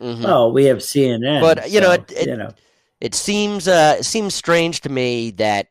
Mm-hmm. 0.00 0.26
Oh, 0.26 0.50
we 0.50 0.64
have 0.66 0.78
CNN, 0.78 1.40
but 1.40 1.70
you 1.70 1.80
so, 1.80 1.86
know, 1.86 1.92
it, 1.92 2.12
it, 2.12 2.26
you 2.28 2.36
know, 2.36 2.52
it 3.00 3.14
seems 3.14 3.66
uh, 3.66 3.96
it 3.98 4.04
seems 4.04 4.34
strange 4.34 4.82
to 4.82 4.90
me 4.90 5.30
that 5.32 5.68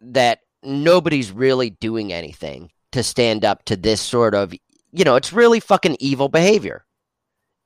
that 0.00 0.40
nobody's 0.62 1.30
really 1.30 1.70
doing 1.70 2.12
anything 2.12 2.70
to 2.92 3.02
stand 3.02 3.44
up 3.44 3.64
to 3.66 3.76
this 3.76 4.00
sort 4.00 4.34
of, 4.34 4.52
you 4.92 5.04
know, 5.04 5.16
it's 5.16 5.32
really 5.32 5.60
fucking 5.60 5.96
evil 6.00 6.28
behavior. 6.28 6.84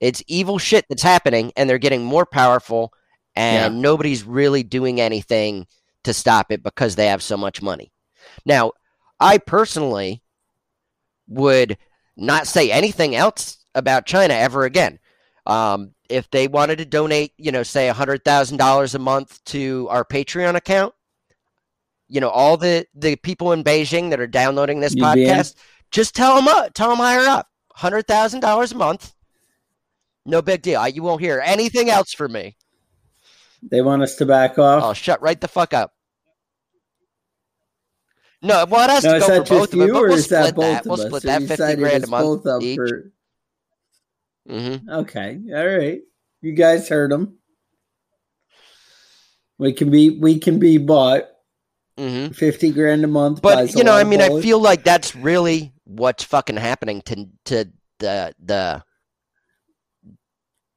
It's 0.00 0.22
evil 0.26 0.58
shit 0.58 0.84
that's 0.88 1.02
happening, 1.02 1.52
and 1.56 1.70
they're 1.70 1.78
getting 1.78 2.04
more 2.04 2.26
powerful, 2.26 2.92
and 3.36 3.74
yeah. 3.74 3.80
nobody's 3.80 4.24
really 4.24 4.64
doing 4.64 5.00
anything 5.00 5.66
to 6.04 6.12
stop 6.12 6.50
it 6.50 6.62
because 6.62 6.96
they 6.96 7.06
have 7.06 7.22
so 7.22 7.36
much 7.36 7.62
money. 7.62 7.92
Now, 8.44 8.72
I 9.20 9.38
personally 9.38 10.22
would 11.28 11.78
not 12.16 12.48
say 12.48 12.72
anything 12.72 13.14
else 13.14 13.64
about 13.74 14.06
China 14.06 14.34
ever 14.34 14.64
again. 14.64 14.98
Um, 15.46 15.92
if 16.08 16.30
they 16.30 16.48
wanted 16.48 16.78
to 16.78 16.84
donate, 16.84 17.32
you 17.38 17.52
know, 17.52 17.62
say 17.62 17.88
$100,000 17.88 18.94
a 18.94 18.98
month 18.98 19.44
to 19.46 19.86
our 19.90 20.04
Patreon 20.04 20.56
account, 20.56 20.94
you 22.12 22.20
know, 22.20 22.28
all 22.28 22.58
the 22.58 22.86
the 22.94 23.16
people 23.16 23.52
in 23.52 23.64
Beijing 23.64 24.10
that 24.10 24.20
are 24.20 24.26
downloading 24.26 24.80
this 24.80 24.94
you 24.94 25.02
podcast, 25.02 25.54
just 25.90 26.14
tell 26.14 26.36
them 26.36 26.46
up, 26.46 26.74
tell 26.74 26.90
them 26.90 26.98
higher 26.98 27.26
up, 27.26 27.48
hundred 27.72 28.06
thousand 28.06 28.40
dollars 28.40 28.72
a 28.72 28.76
month. 28.76 29.14
No 30.26 30.42
big 30.42 30.60
deal. 30.60 30.86
You 30.86 31.02
won't 31.02 31.22
hear 31.22 31.40
anything 31.42 31.88
else 31.88 32.12
from 32.12 32.32
me. 32.32 32.58
They 33.62 33.80
want 33.80 34.02
us 34.02 34.16
to 34.16 34.26
back 34.26 34.58
off. 34.58 34.84
Oh, 34.84 34.92
shut 34.92 35.22
right 35.22 35.40
the 35.40 35.48
fuck 35.48 35.72
up. 35.72 35.94
No, 38.42 38.66
well, 38.68 38.84
it 38.84 38.92
has 38.92 39.04
no, 39.04 39.14
to 39.14 39.20
go 39.20 39.26
for 39.26 39.44
both 39.44 39.72
of 39.72 39.78
them. 39.78 39.88
We'll 39.90 40.18
split 40.18 40.28
that. 40.28 40.56
that 40.56 40.86
we'll 40.86 40.96
split 40.98 41.22
that 41.22 41.42
fifty 41.44 41.76
grand 41.76 42.04
a 42.04 42.08
month 42.08 42.46
each. 42.60 42.76
For... 42.76 43.10
Mm-hmm. 44.50 44.90
Okay, 44.90 45.40
all 45.54 45.66
right. 45.66 46.02
You 46.42 46.52
guys 46.52 46.90
heard 46.90 47.10
them. 47.10 47.38
We 49.56 49.72
can 49.72 49.90
be 49.90 50.18
we 50.18 50.38
can 50.38 50.58
be 50.58 50.76
bought. 50.76 51.31
Mm-hmm. 51.98 52.32
Fifty 52.32 52.72
grand 52.72 53.04
a 53.04 53.06
month, 53.06 53.42
but 53.42 53.74
you 53.74 53.84
know, 53.84 53.92
I 53.92 54.04
mean, 54.04 54.22
I 54.22 54.40
feel 54.40 54.58
like 54.58 54.82
that's 54.82 55.14
really 55.14 55.74
what's 55.84 56.24
fucking 56.24 56.56
happening 56.56 57.02
to 57.02 57.28
to 57.46 57.70
the 57.98 58.34
the 58.42 58.82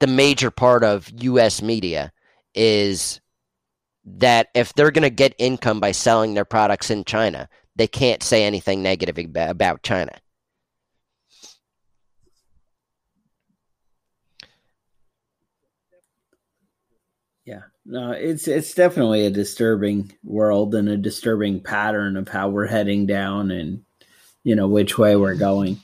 the 0.02 0.08
major 0.08 0.52
part 0.52 0.84
of 0.84 1.10
U.S. 1.24 1.62
media 1.62 2.12
is 2.54 3.22
that 4.06 4.50
if 4.54 4.74
they're 4.74 4.92
going 4.92 5.04
to 5.04 5.10
get 5.10 5.34
income 5.38 5.80
by 5.80 5.92
selling 5.92 6.34
their 6.34 6.46
products 6.46 6.92
in 6.92 7.06
China, 7.06 7.50
they 7.76 7.88
can't 7.88 8.22
say 8.22 8.44
anything 8.44 8.84
negative 8.84 9.18
about 9.36 9.84
China. 9.84 10.12
Yeah, 17.46 17.62
no, 17.86 18.12
it's 18.12 18.48
it's 18.48 18.74
definitely 18.74 19.26
a 19.26 19.30
disturbing 19.30 20.12
world 20.24 20.74
and 20.74 20.90
a 20.90 20.98
disturbing 20.98 21.62
pattern 21.62 22.18
of 22.18 22.28
how 22.28 22.50
we're 22.50 22.66
heading 22.66 23.06
down 23.06 23.52
and 23.52 23.84
you 24.44 24.56
know 24.56 24.68
which 24.68 24.98
way 24.98 25.16
we're 25.16 25.36
going. 25.36 25.80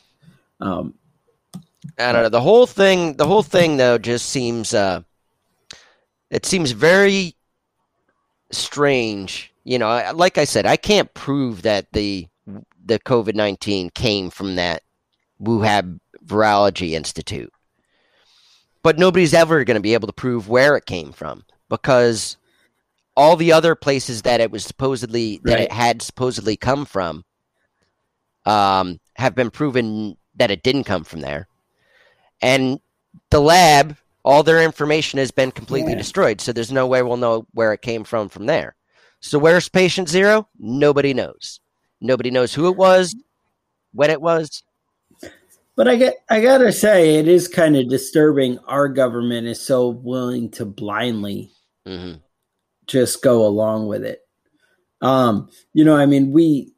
Um, 0.60 0.96
I 2.00 2.12
don't 2.12 2.24
know. 2.24 2.30
The 2.30 2.42
whole 2.42 2.66
thing, 2.66 3.18
the 3.18 3.28
whole 3.28 3.44
thing 3.44 3.78
though, 3.78 4.00
just 4.00 4.30
seems 4.30 4.74
uh, 4.74 5.04
it 6.32 6.46
seems 6.46 6.72
very 6.72 7.36
strange. 8.52 9.54
You 9.64 9.78
know, 9.78 10.12
like 10.16 10.40
I 10.40 10.46
said, 10.46 10.66
I 10.66 10.78
can't 10.78 11.14
prove 11.14 11.62
that 11.62 11.92
the 11.94 12.28
the 12.84 12.98
COVID 12.98 13.36
nineteen 13.36 13.92
came 13.92 14.32
from 14.32 14.56
that 14.56 14.82
Wuhan 15.40 16.00
Virology 16.26 16.92
Institute, 16.92 17.54
but 18.82 18.98
nobody's 18.98 19.36
ever 19.36 19.64
going 19.64 19.76
to 19.76 19.82
be 19.82 19.94
able 19.94 20.08
to 20.08 20.14
prove 20.14 20.50
where 20.50 20.76
it 20.76 20.88
came 20.88 21.12
from 21.12 21.44
because 21.72 22.38
all 23.16 23.36
the 23.36 23.52
other 23.52 23.74
places 23.74 24.22
that 24.24 24.42
it 24.42 24.52
was 24.52 24.64
supposedly 24.64 25.40
that 25.46 25.60
it 25.60 25.72
had 25.72 26.02
supposedly 26.02 26.56
come 26.56 26.86
from 26.86 27.24
um, 28.46 29.00
have 29.16 29.34
been 29.34 29.50
proven 29.50 30.18
that 30.36 30.52
it 30.52 30.62
didn't 30.64 30.84
come 30.84 31.04
from 31.04 31.22
there, 31.22 31.48
and 32.42 32.80
the 33.30 33.40
lab, 33.40 33.96
all 34.24 34.44
their 34.44 34.62
information 34.62 35.18
has 35.18 35.32
been 35.32 35.52
completely 35.52 35.94
Yeah. 35.94 35.98
destroyed. 35.98 36.42
So 36.42 36.52
there's 36.54 36.72
no 36.72 36.86
way 36.86 37.02
we'll 37.02 37.18
know 37.18 37.48
where 37.54 37.74
it 37.74 37.82
came 37.82 38.04
from 38.04 38.30
from 38.30 38.46
there. 38.46 38.76
So 39.22 39.40
where's 39.40 39.70
patient 39.70 40.10
zero? 40.10 40.48
Nobody 40.60 41.14
knows. 41.14 41.60
Nobody 42.02 42.32
knows 42.32 42.54
who 42.54 42.68
it 42.68 42.76
was, 42.76 43.16
when 43.94 44.10
it 44.10 44.22
was. 44.22 44.64
But 45.76 45.88
I 45.88 45.96
get 45.96 46.16
I 46.30 46.42
gotta 46.42 46.72
say 46.74 47.16
it 47.16 47.28
is 47.28 47.48
kind 47.48 47.78
of 47.78 47.90
disturbing 47.90 48.60
our 48.68 48.90
government 48.90 49.48
is 49.48 49.62
so 49.62 49.88
willing 49.90 50.50
to 50.52 50.66
blindly 50.66 51.52
hmm 51.86 52.14
just 52.88 53.22
go 53.22 53.46
along 53.46 53.88
with 53.88 54.04
it. 54.04 54.22
Um, 55.02 55.50
you 55.74 55.84
know, 55.86 55.96
I 55.96 56.06
mean, 56.06 56.32
we 56.32 56.74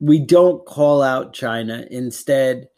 we 0.00 0.18
don't 0.18 0.64
call 0.66 1.02
out 1.02 1.32
China. 1.32 1.86
Instead, 1.90 2.68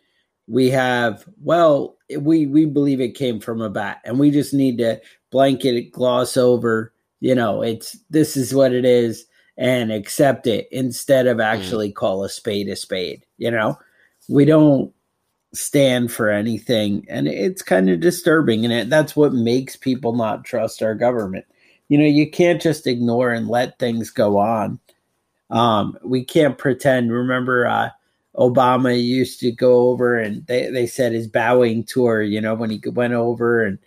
we 0.47 0.71
have 0.71 1.25
well, 1.43 1.97
we 2.19 2.47
we 2.47 2.65
believe 2.67 3.01
it 3.01 3.17
came 3.17 3.41
from 3.41 3.61
a 3.61 3.71
bat, 3.71 4.01
and 4.05 4.19
we 4.19 4.31
just 4.31 4.55
need 4.55 4.79
to 4.79 5.01
blanket 5.31 5.75
it, 5.77 5.93
gloss 5.93 6.37
over. 6.37 6.93
You 7.21 7.35
know, 7.35 7.63
it's 7.63 7.97
this 8.11 8.37
is 8.37 8.55
what 8.55 8.73
it 8.73 8.85
is, 8.85 9.27
and 9.57 9.91
accept 9.93 10.47
it 10.47 10.69
instead 10.71 11.27
of 11.27 11.41
actually 11.41 11.93
call 11.93 12.25
a 12.25 12.29
spade 12.29 12.69
a 12.69 12.77
spade. 12.77 13.25
You 13.39 13.51
know, 13.51 13.79
we 14.29 14.45
don't 14.45 14.93
stand 15.55 16.13
for 16.13 16.31
anything, 16.31 17.07
and 17.09 17.27
it's 17.29 17.63
kind 17.63 17.89
of 17.91 18.01
disturbing, 18.01 18.65
and 18.65 18.73
it, 18.73 18.91
that's 18.91 19.17
what 19.17 19.33
makes 19.33 19.77
people 19.77 20.15
not 20.15 20.45
trust 20.45 20.83
our 20.83 20.95
government. 20.95 21.47
You 21.89 21.99
know 21.99 22.05
you 22.07 22.31
can't 22.31 22.61
just 22.63 22.87
ignore 22.87 23.31
and 23.33 23.49
let 23.49 23.79
things 23.79 24.11
go 24.11 24.39
on. 24.39 24.79
Um 25.51 25.99
we 26.05 26.25
can't 26.25 26.59
pretend. 26.59 27.13
Remember 27.13 27.67
uh 27.67 27.91
obama 28.37 29.03
used 29.03 29.41
to 29.41 29.51
go 29.51 29.89
over 29.89 30.17
and 30.19 30.47
they, 30.47 30.71
they 30.71 30.87
said 30.87 31.13
his 31.13 31.27
bowing 31.27 31.83
tour 31.83 32.23
you 32.23 32.41
know 32.41 32.55
when 32.55 32.71
he 32.71 32.81
went 32.93 33.13
over 33.13 33.65
and 33.65 33.79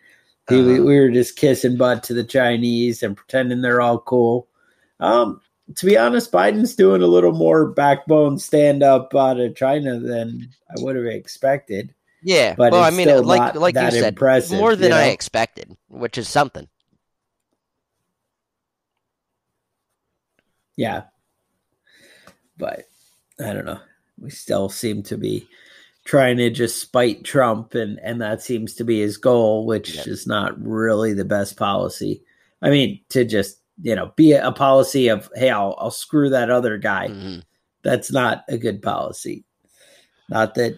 he, 0.50 0.60
Uh-huh. 0.62 0.84
we 0.84 1.00
were 1.00 1.10
just 1.12 1.38
kissing 1.38 1.78
butt 1.78 2.04
to 2.04 2.14
the 2.14 2.24
chinese 2.24 3.02
and 3.04 3.16
pretending 3.16 3.62
they're 3.62 3.80
all 3.82 4.00
cool. 4.00 4.48
Um 5.00 5.40
to 5.76 5.86
be 5.86 5.98
honest 5.98 6.32
biden's 6.32 6.76
doing 6.76 7.02
a 7.02 7.08
little 7.08 7.32
more 7.32 7.68
backbone 7.68 8.38
stand 8.38 8.82
up 8.84 9.14
out 9.16 9.40
of 9.40 9.56
china 9.56 10.00
than 10.00 10.48
i 10.70 10.74
would 10.82 10.96
have 10.96 11.06
expected 11.06 11.94
Yeah, 12.24 12.54
But 12.56 12.72
well, 12.72 12.84
I 12.84 12.92
mean, 12.92 13.08
like 13.26 13.56
like 13.56 13.74
you 13.76 13.92
said, 13.92 14.20
more 14.52 14.76
than 14.76 14.92
you 14.92 14.96
I 14.96 15.06
expected, 15.06 15.76
which 15.90 16.20
is 16.20 16.30
something. 16.30 16.68
Yeah. 20.78 21.04
But 22.58 22.86
I 23.40 23.54
don't 23.54 23.66
know. 23.66 23.80
We 24.20 24.30
still 24.30 24.70
seem 24.70 25.04
to 25.04 25.18
be 25.18 25.48
trying 26.06 26.38
to 26.38 26.50
just 26.50 26.80
spite 26.80 27.24
Trump 27.24 27.74
and 27.76 28.00
and 28.00 28.22
that 28.22 28.42
seems 28.42 28.76
to 28.76 28.84
be 28.84 29.00
his 29.00 29.18
goal, 29.18 29.66
which 29.66 29.96
Yeah. 29.96 30.04
is 30.06 30.28
not 30.28 30.62
really 30.62 31.14
the 31.14 31.26
best 31.26 31.58
policy. 31.58 32.24
I 32.62 32.70
mean, 32.70 33.02
to 33.10 33.26
just, 33.26 33.58
you 33.82 33.96
know, 33.96 34.12
be 34.16 34.32
a, 34.34 34.48
a 34.48 34.52
policy 34.52 35.08
of, 35.10 35.30
hey, 35.36 35.50
I'll 35.50 35.76
I'll 35.80 35.92
screw 35.92 36.30
that 36.30 36.50
other 36.50 36.78
guy. 36.78 37.08
Mhm. 37.10 37.44
That's 37.84 38.12
not 38.12 38.44
a 38.48 38.58
good 38.58 38.82
policy. 38.82 39.44
Not 40.30 40.56
that 40.56 40.78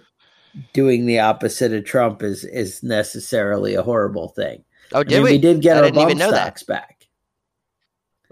doing 0.74 1.06
the 1.06 1.20
opposite 1.20 1.74
of 1.74 1.84
Trump 1.86 2.24
is 2.24 2.44
is 2.46 2.82
necessarily 2.84 3.76
a 3.76 3.84
horrible 3.84 4.30
thing. 4.30 4.64
Oh, 4.94 5.00
I 5.00 5.04
did 5.04 5.16
mean, 5.16 5.24
we? 5.24 5.32
we 5.34 5.38
did 5.40 5.62
get 5.62 5.78
I 5.78 5.88
our 5.88 5.92
bump 5.92 6.16
know 6.18 6.32
that. 6.32 6.44
stocks 6.44 6.64
back. 6.64 7.08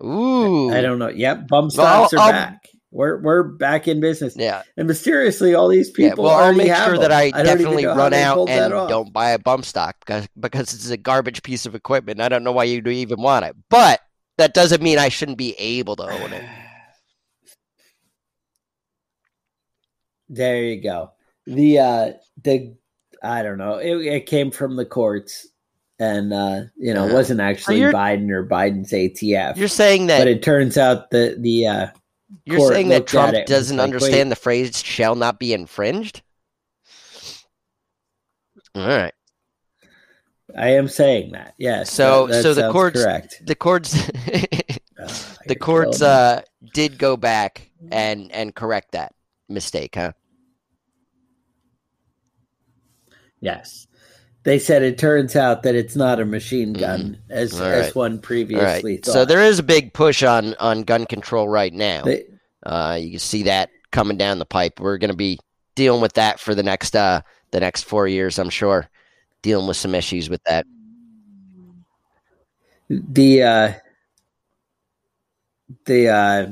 Ooh, 0.03 0.71
I 0.71 0.81
don't 0.81 0.99
know. 0.99 1.10
Yep, 1.10 1.47
bump 1.47 1.71
Well, 1.77 2.07
stocks 2.10 2.13
are 2.13 2.19
I'll- 2.19 2.31
back. 2.31 2.57
We're 2.93 3.21
we're 3.21 3.43
back 3.43 3.88
in 3.88 4.01
business. 4.01 4.36
Yeah, 4.38 4.63
And 4.75 4.86
mysteriously, 4.86 5.55
all 5.55 5.69
these 5.69 5.89
yeah. 5.97 6.10
people 6.10 6.25
Well, 6.25 6.36
I'll 6.36 6.51
make 6.53 6.75
sure 6.75 6.91
them. 6.97 7.03
that 7.03 7.12
I, 7.13 7.27
even 7.27 7.45
definitely 7.45 7.86
run 7.86 8.13
out 8.13 8.49
and 8.49 8.69
don't 8.89 9.13
buy 9.13 9.29
a 9.29 9.39
bump 9.39 9.63
stock 9.63 9.95
because 10.01 10.27
because 10.38 10.73
it's 10.73 10.89
a 10.89 10.97
garbage 10.97 11.41
piece 11.41 11.65
of 11.65 11.73
equipment. 11.73 12.19
I 12.19 12.27
don't 12.27 12.43
know 12.43 12.51
why 12.51 12.65
you'd 12.65 12.86
even 12.89 13.21
want 13.21 13.45
it, 13.45 13.55
but 13.69 14.01
that 14.41 14.54
doesn't 14.54 14.82
mean 14.82 14.97
I 14.97 15.10
shouldn't 15.10 15.38
be 15.38 15.54
able 15.58 15.95
to 15.97 16.04
own 16.04 16.34
it. 16.34 16.43
There 20.30 20.63
you 20.63 20.82
go. 20.82 21.12
The 21.45 21.80
uh 21.80 22.12
the 22.43 22.73
I 23.21 23.43
don't 23.43 23.58
know. 23.58 23.75
It, 23.75 23.95
it 23.97 24.25
came 24.27 24.49
from 24.49 24.77
the 24.77 24.86
courts, 24.86 25.45
and 25.99 26.32
uh, 26.34 26.62
you 26.77 26.93
know, 26.93 27.06
it 27.08 27.12
Uh, 27.12 27.15
wasn't 27.15 27.41
actually 27.41 27.80
you're- 27.82 27.93
Biden 27.93 28.30
or 28.32 28.47
Biden's 28.47 28.91
ATF. 28.91 29.58
You're 29.58 29.67
saying 29.67 30.08
that 30.08 30.19
but 30.19 30.27
it 30.30 30.41
turns 30.41 30.77
out 30.77 31.10
the 31.12 31.36
the 31.38 31.67
uh, 31.67 31.88
you're 32.45 32.58
court 32.60 32.73
saying 32.73 32.88
that 32.89 33.08
Trump 33.08 33.34
it 33.34 33.45
doesn't 33.45 33.77
like, 33.77 33.84
understand 33.84 34.30
wait. 34.30 34.36
the 34.36 34.36
phrase 34.41 34.82
"shall 34.82 35.15
not 35.15 35.38
be 35.38 35.54
infringed." 35.54 36.21
All 38.73 38.88
right. 38.88 39.13
I 40.57 40.69
am 40.69 40.87
saying 40.87 41.31
that. 41.31 41.53
Yes. 41.57 41.91
So- 41.91 42.27
that- 42.27 42.33
that 42.33 42.43
so 42.43 42.53
the 42.53 42.71
courts- 42.71 43.03
correct. 43.03 43.41
The 43.45 43.55
courts 43.55 43.95
Oh, 45.03 45.35
the 45.47 45.55
courts 45.55 46.01
uh 46.01 46.41
did 46.73 46.97
go 46.99 47.17
back 47.17 47.71
and 47.91 48.31
and 48.31 48.53
correct 48.53 48.91
that 48.91 49.13
mistake, 49.49 49.95
huh? 49.95 50.11
Yes. 53.39 53.87
They 54.43 54.57
said 54.59 54.81
it 54.81 54.97
turns 54.97 55.35
out 55.35 55.63
that 55.63 55.75
it's 55.75 55.95
not 55.95 56.19
a 56.19 56.25
machine 56.25 56.73
gun 56.73 57.19
as 57.29 57.53
Mm-hmm. 57.53 57.63
As 57.63 57.85
right. 57.87 57.95
one 57.95 58.19
previously 58.19 58.93
right. 58.95 59.05
thought. 59.05 59.11
So 59.13 59.25
there 59.25 59.41
is 59.43 59.59
a 59.59 59.63
big 59.63 59.93
push 59.93 60.23
on 60.23 60.55
on 60.59 60.83
gun 60.83 61.05
control 61.05 61.47
right 61.47 61.73
now. 61.73 62.03
They- 62.03 62.25
Uh, 62.63 62.97
you 63.01 63.11
can 63.11 63.19
see 63.19 63.43
that 63.43 63.69
coming 63.91 64.17
down 64.17 64.37
the 64.37 64.45
pipe. 64.45 64.79
We're 64.79 64.99
going 64.99 65.09
to 65.11 65.17
be 65.17 65.39
dealing 65.75 65.99
with 66.01 66.13
that 66.13 66.39
for 66.39 66.53
the 66.53 66.61
next 66.63 66.95
uh 66.95 67.21
the 67.51 67.59
next 67.59 67.83
four 67.85 68.07
years, 68.07 68.37
I'm 68.39 68.49
sure. 68.51 68.87
Dealing 69.41 69.67
with 69.67 69.77
some 69.77 69.95
issues 69.95 70.30
with 70.30 70.43
that. 70.43 70.65
the 72.89 73.43
uh 73.43 73.73
the 75.86 76.10
uh 76.10 76.47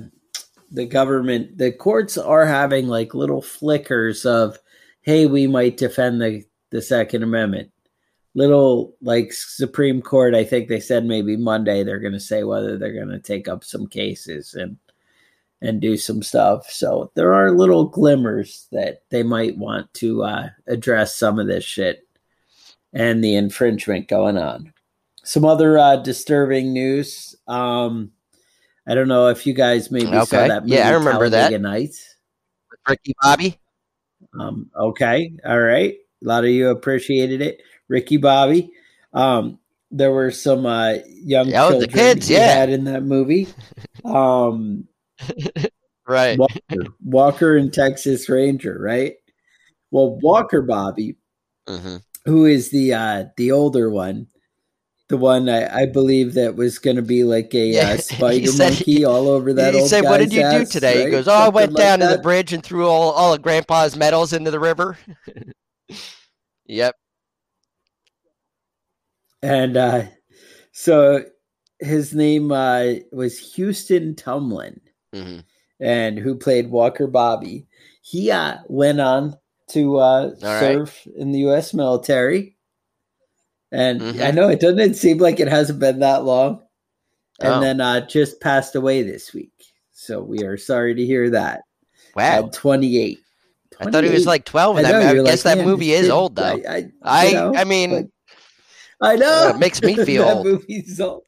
the 0.72 0.86
government 0.86 1.58
the 1.58 1.72
courts 1.72 2.18
are 2.18 2.46
having 2.46 2.88
like 2.88 3.14
little 3.14 3.42
flickers 3.42 4.26
of 4.26 4.58
hey 5.02 5.26
we 5.26 5.48
might 5.48 5.78
defend 5.78 6.22
the 6.22 6.44
the 6.72 6.82
second 6.82 7.24
amendment. 7.24 7.72
Little 8.36 8.96
like 9.02 9.34
supreme 9.34 10.02
court 10.02 10.36
i 10.36 10.44
think 10.44 10.70
they 10.70 10.80
said 10.80 11.04
maybe 11.04 11.36
monday 11.36 11.84
they're 11.84 12.00
going 12.00 12.14
to 12.14 12.20
say 12.20 12.44
whether 12.44 12.78
they're 12.78 12.94
going 12.94 13.10
to 13.10 13.20
take 13.20 13.48
up 13.48 13.64
some 13.64 13.88
cases 13.88 14.54
and 14.54 14.78
and 15.62 15.82
do 15.82 15.98
some 15.98 16.24
stuff. 16.24 16.70
So 16.70 17.12
there 17.16 17.34
are 17.34 17.52
little 17.52 17.86
glimmers 17.86 18.68
that 18.72 19.04
they 19.10 19.24
might 19.24 19.58
want 19.58 19.94
to 19.96 20.24
uh 20.24 20.50
address 20.68 21.16
some 21.16 21.40
of 21.40 21.48
this 21.48 21.66
shit 21.66 22.08
and 22.94 23.24
the 23.24 23.36
infringement 23.36 24.08
going 24.08 24.38
on 24.38 24.74
some 25.30 25.46
other 25.46 25.78
uh, 25.78 25.98
disturbing 25.98 26.74
news. 26.74 27.36
Um, 27.48 28.12
I 28.88 28.96
don't 28.96 29.08
know 29.08 29.28
if 29.28 29.46
you 29.46 29.54
guys 29.54 29.92
maybe 29.92 30.20
saw 30.26 30.48
that 30.48 30.64
movie. 30.64 30.76
Yeah, 30.76 30.88
I 30.88 30.94
remember 30.94 31.30
that. 31.30 31.50
Talladega 31.50 31.60
Nights. 31.60 32.16
Ricky 32.88 33.14
Bobby? 33.22 33.60
Um, 34.40 34.72
okay, 34.76 35.34
all 35.46 35.60
right. 35.60 35.94
A 35.94 36.28
lot 36.28 36.44
of 36.46 36.50
you 36.50 36.70
appreciated 36.70 37.42
it. 37.42 37.62
Ricky 37.88 38.18
Bobby. 38.18 38.72
Um, 39.14 39.60
there 39.92 40.12
were 40.12 40.32
some 40.32 40.66
uh, 40.66 40.96
young 41.06 41.54
Oh, 41.56 41.70
the 41.70 41.88
children 41.88 41.90
kids, 41.92 42.30
yeah. 42.30 42.48
had 42.48 42.70
in 42.70 42.86
that 42.86 43.04
movie. 43.04 43.48
Um, 44.06 44.88
Right. 46.08 46.40
Walker, 46.40 46.94
Walker 47.04 47.58
and 47.58 47.72
Texas 47.72 48.30
Ranger, 48.30 48.80
right? 48.80 49.16
Well, 49.92 50.18
Walker 50.22 50.62
Bobby 50.62 51.18
hmm 51.68 51.98
who 52.30 52.46
is 52.46 52.70
the 52.72 52.94
uh 52.94 53.26
the 53.38 53.52
older 53.52 53.90
one 53.90 54.28
the 55.10 55.18
one 55.18 55.50
I, 55.50 55.82
I 55.82 55.86
believe 55.88 56.36
that 56.36 56.56
was 56.56 56.78
going 56.78 56.96
to 56.96 57.02
be 57.02 57.24
like 57.24 57.54
a 57.56 57.66
Yeah, 57.66 57.90
uh, 57.94 57.98
spider 57.98 58.48
said- 58.52 58.74
monkey 58.74 59.04
all 59.04 59.28
over 59.28 59.54
that 59.54 59.74
he 59.74 59.80
old 59.82 59.90
said, 59.90 60.04
"What 60.04 60.20
did 60.20 60.32
you 60.32 60.42
do 60.42 60.62
ass," 60.62 60.70
today?" 60.70 61.06
He 61.06 61.12
goes, 61.12 61.28
"Oh, 61.28 61.32
I 61.32 61.38
Something 61.46 61.54
went 61.56 61.74
like 61.74 61.84
down 61.84 62.00
to 62.00 62.08
the 62.08 62.22
bridge 62.22 62.54
and 62.54 62.64
threw 62.64 62.88
all 62.88 63.12
all 63.12 63.34
of 63.34 63.42
Grandpa's 63.42 63.98
medals 63.98 64.34
into 64.34 64.52
the 64.52 64.60
river." 64.60 64.98
yep. 66.68 66.96
and 69.42 69.76
uh 69.78 70.04
so 70.72 71.24
his 71.80 72.14
name 72.14 72.52
uh 72.52 72.94
was 73.12 73.40
houston 73.56 74.14
tumlin 74.14 74.80
hmm 75.14 75.40
and 75.80 76.20
who 76.20 76.36
played 76.36 76.70
walker 76.70 77.08
bobby 77.08 77.66
he 78.02 78.30
uh 78.30 78.58
went 78.68 79.00
on 79.00 79.36
to 79.70 79.98
uh 79.98 80.28
right. 80.42 80.60
serve 80.60 81.08
in 81.16 81.32
the 81.32 81.40
u.s 81.40 81.74
military 81.74 82.56
and 83.72 84.02
Mhm. 84.02 84.26
i 84.28 84.32
know 84.32 84.50
it 84.50 84.60
doesn't 84.60 84.96
seem 84.96 85.18
like 85.20 85.40
it 85.40 85.48
hasn't 85.48 85.80
been 85.80 86.00
that 86.00 86.24
long 86.26 86.62
and 87.42 87.54
Oh. 87.54 87.60
then 87.62 87.80
uh, 87.80 88.06
just 88.06 88.42
passed 88.42 88.76
away 88.76 89.02
this 89.02 89.34
week. 89.34 89.54
So 89.94 90.22
we 90.22 90.44
are 90.44 90.58
sorry 90.58 90.94
to 90.94 91.06
hear 91.06 91.30
that. 91.30 91.62
Wow. 92.14 92.48
At 92.48 92.52
28. 92.52 93.18
I 93.80 93.90
thought 93.90 94.04
he 94.04 94.10
was 94.10 94.26
like 94.26 94.44
12. 94.44 94.76
I 94.76 94.82
That, 94.82 94.92
know, 94.92 95.22
I, 95.22 95.24
guess 95.24 95.46
like, 95.46 95.58
that 95.58 95.66
movie 95.66 95.94
is 95.94 96.10
old, 96.10 96.36
though. 96.36 96.44
I, 96.44 96.90
I, 97.02 97.28
I, 97.28 97.32
know, 97.32 97.54
I 97.56 97.64
mean, 97.64 98.12
I 99.02 99.16
know. 99.16 99.48
uh, 99.48 99.54
it 99.56 99.60
makes 99.60 99.82
me 99.82 99.96
feel 100.06 100.26
that 100.26 100.36
old. 100.38 100.46
movie's 100.48 101.00
old. 101.00 101.24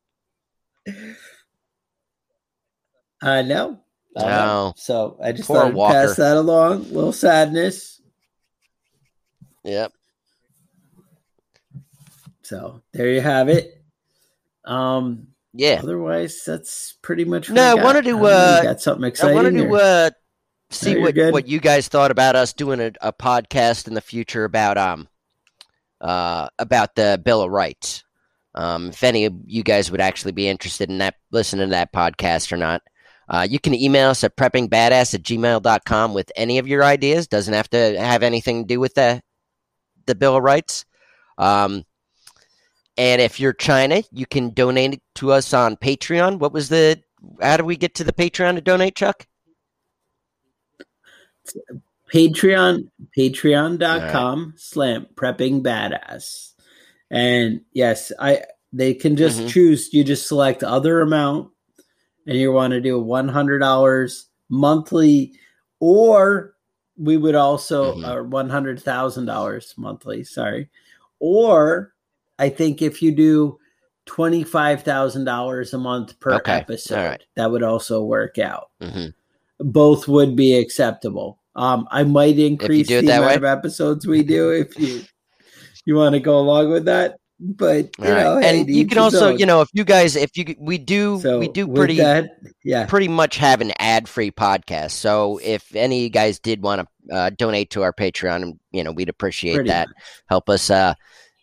I 3.21 3.41
know. 3.43 3.80
I 4.17 4.21
know. 4.21 4.27
Oh. 4.67 4.73
So 4.75 5.17
I 5.23 5.32
just 5.32 5.47
Poor 5.47 5.58
thought 5.62 5.67
I'd 5.67 5.73
Walker. 5.75 5.93
pass 5.93 6.15
that 6.17 6.36
along. 6.36 6.73
A 6.73 6.89
little 6.89 7.13
sadness. 7.13 8.01
Yep. 9.63 9.91
So 12.43 12.82
there 12.93 13.10
you 13.10 13.21
have 13.21 13.50
it. 13.50 13.84
Um. 14.65 15.28
Yeah. 15.54 15.80
Otherwise, 15.84 16.43
that's 16.45 16.95
pretty 17.02 17.26
much. 17.26 17.50
No, 17.50 17.74
I 17.74 17.76
got. 17.76 17.84
wanted 17.84 18.06
to, 18.06 18.17
uh, 18.26 18.63
got 18.63 18.82
something 18.82 19.12
I 19.21 19.34
wanted 19.34 19.52
to 19.56 19.67
or- 19.67 19.82
uh, 19.82 20.10
see 20.69 20.93
No, 20.95 21.02
what, 21.02 21.15
good. 21.15 21.34
what 21.34 21.47
you 21.47 21.60
guys 21.60 21.88
thought 21.88 22.12
about 22.12 22.36
us 22.36 22.54
doing 22.54 22.80
a, 22.80 22.91
a 23.02 23.12
podcast 23.12 23.88
in 23.88 23.93
the 23.93 24.02
future 24.02 24.45
about 24.45 24.78
um 24.78 25.08
uh 26.00 26.47
about 26.58 26.95
the 26.95 27.21
Bill 27.24 27.41
of 27.41 27.52
Rights. 27.52 28.04
Um, 28.56 28.89
if 28.89 29.04
any 29.04 29.26
of 29.26 29.34
you 29.45 29.63
guys 29.63 29.91
would 29.91 30.02
actually 30.02 30.34
be 30.34 30.47
interested 30.50 30.89
in 30.89 30.97
that, 30.97 31.15
listening 31.32 31.67
to 31.67 31.71
that 31.71 31.93
podcast 31.93 32.52
or 32.52 32.58
not, 32.58 32.82
uh, 33.30 33.47
you 33.50 33.60
can 33.60 33.74
email 33.74 34.10
us 34.10 34.26
at 34.26 34.36
preppingbadass 34.36 35.13
at 35.15 35.24
gmail.com 35.24 36.13
with 36.13 36.30
any 36.36 36.58
of 36.58 36.67
your 36.67 36.84
ideas. 36.84 37.28
Doesn't 37.28 37.54
have 37.54 37.69
to 37.69 37.97
have 37.97 38.24
anything 38.24 38.63
to 38.63 38.67
do 38.67 38.80
with 38.82 38.93
the 38.95 39.21
the 40.06 40.16
Bill 40.16 40.38
of 40.38 40.44
Rights. 40.44 40.86
Um, 41.38 41.86
and 42.98 43.22
if 43.22 43.40
you're 43.40 43.54
China, 43.54 44.04
you 44.12 44.26
can 44.26 44.50
donate 44.52 44.94
it 44.94 45.02
to 45.16 45.32
us 45.32 45.54
on 45.54 45.78
Patreon. 45.78 46.40
What 46.40 46.54
was 46.54 46.70
the? 46.70 47.02
How 47.42 47.58
do 47.58 47.64
we 47.64 47.78
get 47.78 47.96
to 47.96 48.04
the 48.04 48.14
Patreon 48.14 48.56
to 48.56 48.62
donate, 48.62 48.96
Chuck? 48.96 49.26
Patreon, 52.14 52.90
patreon.com 53.18 54.54
slam 54.58 55.08
prepping 55.16 55.62
badass. 55.62 56.54
And 57.10 57.62
yes, 57.74 58.12
I 58.20 58.44
they 58.74 58.94
can 58.94 59.16
just 59.16 59.42
Mhm. 59.42 59.50
choose, 59.50 59.94
you 59.94 60.04
just 60.04 60.28
select 60.28 60.64
other 60.64 61.02
amount 61.02 61.52
and 62.26 62.38
you 62.38 62.52
want 62.52 62.72
to 62.72 62.82
do 62.82 63.00
one 63.00 63.28
hundred 63.28 63.60
dollars 63.60 64.28
monthly, 64.50 65.34
or 65.80 66.56
we 67.02 67.18
would 67.18 67.36
also 67.36 67.96
Mhm. 67.96 68.06
uh, 68.06 68.24
one 68.24 68.50
hundred 68.50 68.80
thousand 68.82 69.26
dollars 69.26 69.74
monthly, 69.78 70.24
sorry. 70.24 70.70
Or 71.20 71.94
I 72.40 72.50
think 72.50 72.82
if 72.82 73.02
you 73.02 73.12
do 73.12 73.58
twenty 74.06 74.44
five 74.44 74.84
thousand 74.84 75.26
dollars 75.26 75.74
a 75.74 75.78
month 75.78 76.20
per 76.20 76.34
Okay, 76.36 76.54
episode, 76.58 76.96
right. 76.96 77.24
that 77.36 77.52
would 77.52 77.64
also 77.64 78.04
work 78.04 78.38
out 78.38 78.70
hmm 78.82 79.08
both 79.64 80.08
would 80.08 80.36
be 80.36 80.58
acceptable. 80.58 81.38
Um, 81.56 81.88
I 81.92 82.04
might 82.04 82.40
increase 82.40 82.88
the 82.88 82.98
amount 83.00 83.26
way. 83.26 83.36
of 83.36 83.44
episodes 83.44 84.08
we 84.08 84.24
do 84.24 84.50
if 84.50 84.78
you 84.80 85.02
you 85.86 85.96
want 85.96 86.14
to 86.14 86.20
go 86.20 86.40
along 86.40 86.72
with 86.72 86.86
that. 86.86 87.18
But 87.43 87.97
you 87.97 88.06
right. 88.06 88.23
know, 88.23 88.38
and 88.38 88.67
to 88.67 88.71
you 88.71 88.86
can 88.86 88.99
also, 88.99 89.32
own. 89.32 89.39
you 89.39 89.47
know, 89.47 89.62
if 89.62 89.69
you 89.73 89.84
guys, 89.84 90.15
if 90.15 90.38
you, 90.38 90.56
we 90.60 90.77
do, 90.77 91.19
so 91.19 91.39
we 91.39 91.47
do 91.47 91.67
pretty, 91.67 91.97
that, 91.97 92.38
yeah, 92.63 92.86
pretty 92.86 93.08
much 93.08 93.38
have 93.38 93.62
an 93.62 93.73
ad-free 93.80 94.30
podcast. 94.30 94.91
So 94.91 95.39
if 95.41 95.75
any 95.75 95.97
of 95.97 96.04
you 96.04 96.10
guys 96.10 96.38
did 96.38 96.62
want 96.62 96.88
to 97.10 97.15
uh, 97.15 97.30
donate 97.32 97.71
to 97.71 97.82
our 97.82 97.93
Patreon, 97.93 98.60
you 98.71 98.84
know, 98.84 98.91
we'd 98.91 99.10
appreciate 99.10 99.56
pretty 99.56 99.69
that. 99.69 99.88
much. 99.88 99.97
Help 100.30 100.49
us, 100.51 100.69
uh, 100.69 100.93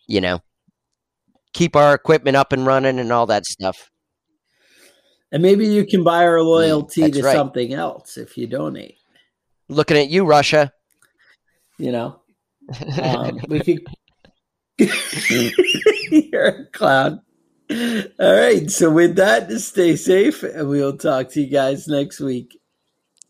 you 0.07 0.21
know, 0.21 0.39
keep 1.51 1.75
our 1.75 1.93
equipment 1.93 2.37
up 2.37 2.53
and 2.53 2.65
running 2.65 2.97
and 2.97 3.11
all 3.11 3.25
that 3.25 3.45
stuff. 3.45 3.91
And 5.33 5.43
maybe 5.43 5.67
you 5.67 5.85
can 5.85 6.03
buy 6.03 6.25
our 6.25 6.41
loyalty 6.41 7.01
Mm, 7.01 7.13
to 7.13 7.23
right. 7.23 7.35
something 7.35 7.73
else 7.73 8.15
if 8.17 8.37
you 8.37 8.47
donate. 8.47 8.95
Looking 9.67 9.97
at 9.97 10.09
you, 10.09 10.23
Russia. 10.23 10.71
You 11.77 11.91
know, 11.91 12.21
um, 13.03 13.41
we 13.49 13.59
could. 13.59 13.79
You're 16.11 16.45
a 16.45 16.65
clown. 16.67 17.21
All 17.71 18.03
right. 18.19 18.69
So 18.71 18.91
with 18.91 19.15
that, 19.17 19.51
stay 19.59 19.95
safe, 19.95 20.43
and 20.43 20.69
we'll 20.69 20.97
talk 20.97 21.29
to 21.31 21.41
you 21.41 21.47
guys 21.47 21.87
next 21.87 22.19
week. 22.19 22.59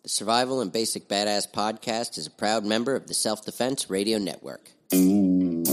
The 0.03 0.09
Survival 0.09 0.62
and 0.62 0.71
Basic 0.71 1.09
Badass 1.09 1.51
podcast 1.51 2.17
is 2.17 2.27
a 2.27 2.31
proud 2.31 2.65
member 2.65 2.95
of 2.95 3.07
the 3.07 3.13
Self 3.13 3.45
Defense 3.45 3.89
Radio 3.89 4.17
Network. 4.17 4.71
Join 4.91 5.63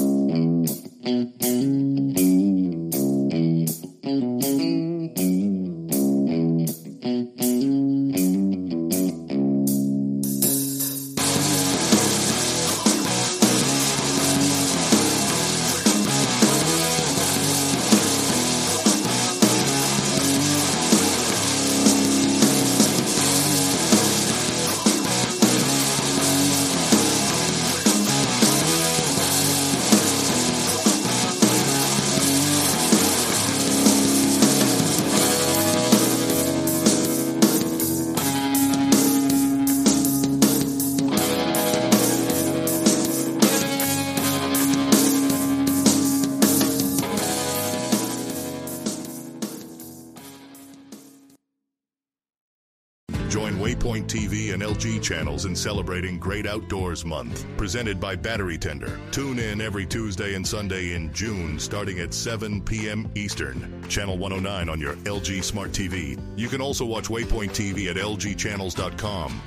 channels 55.07 55.45
in 55.45 55.55
celebrating 55.55 56.19
Great 56.19 56.49
Outdoors 56.49 57.05
Month, 57.05 57.47
presented 57.57 58.01
by 58.01 58.17
Battery 58.17 58.59
Tender. 58.59 58.99
Tune 59.13 59.39
in 59.39 59.61
every 59.61 59.87
Tuesday 59.87 60.35
and 60.35 60.45
Sunday 60.45 60.95
in 60.95 61.13
June, 61.13 61.61
starting 61.61 62.01
at 62.01 62.13
7 62.13 62.61
p.m. 62.63 63.09
Eastern. 63.15 63.85
Channel 63.89 64.19
109 64.19 64.69
on 64.69 64.81
your 64.81 64.95
LG 64.95 65.45
Smart 65.45 65.71
TV. 65.71 66.21
You 66.37 66.49
can 66.49 66.61
also 66.61 66.85
watch 66.85 67.05
Waypoint 67.05 67.51
TV 67.51 67.89
at 67.89 67.97
lgchannels.com. 67.97 69.41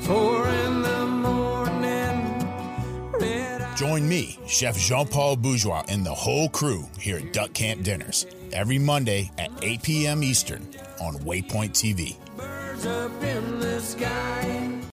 Four 0.00 0.48
in 0.48 0.82
the 0.82 1.06
morning. 1.06 1.52
Join 3.76 4.08
me, 4.08 4.38
Chef 4.46 4.78
Jean 4.78 5.06
Paul 5.06 5.36
Bourgeois, 5.36 5.84
and 5.88 6.06
the 6.06 6.14
whole 6.14 6.48
crew 6.48 6.88
here 6.98 7.18
at 7.18 7.32
Duck 7.34 7.52
Camp 7.52 7.82
Dinners 7.82 8.24
every 8.52 8.78
Monday 8.78 9.30
at 9.36 9.50
8 9.60 9.82
p.m. 9.82 10.22
Eastern 10.22 10.62
on 11.00 11.16
Waypoint 11.16 11.72
TV. 11.72 12.21
Up 12.86 13.22
in 13.22 13.60
the 13.60 13.80
sky. 13.80 14.81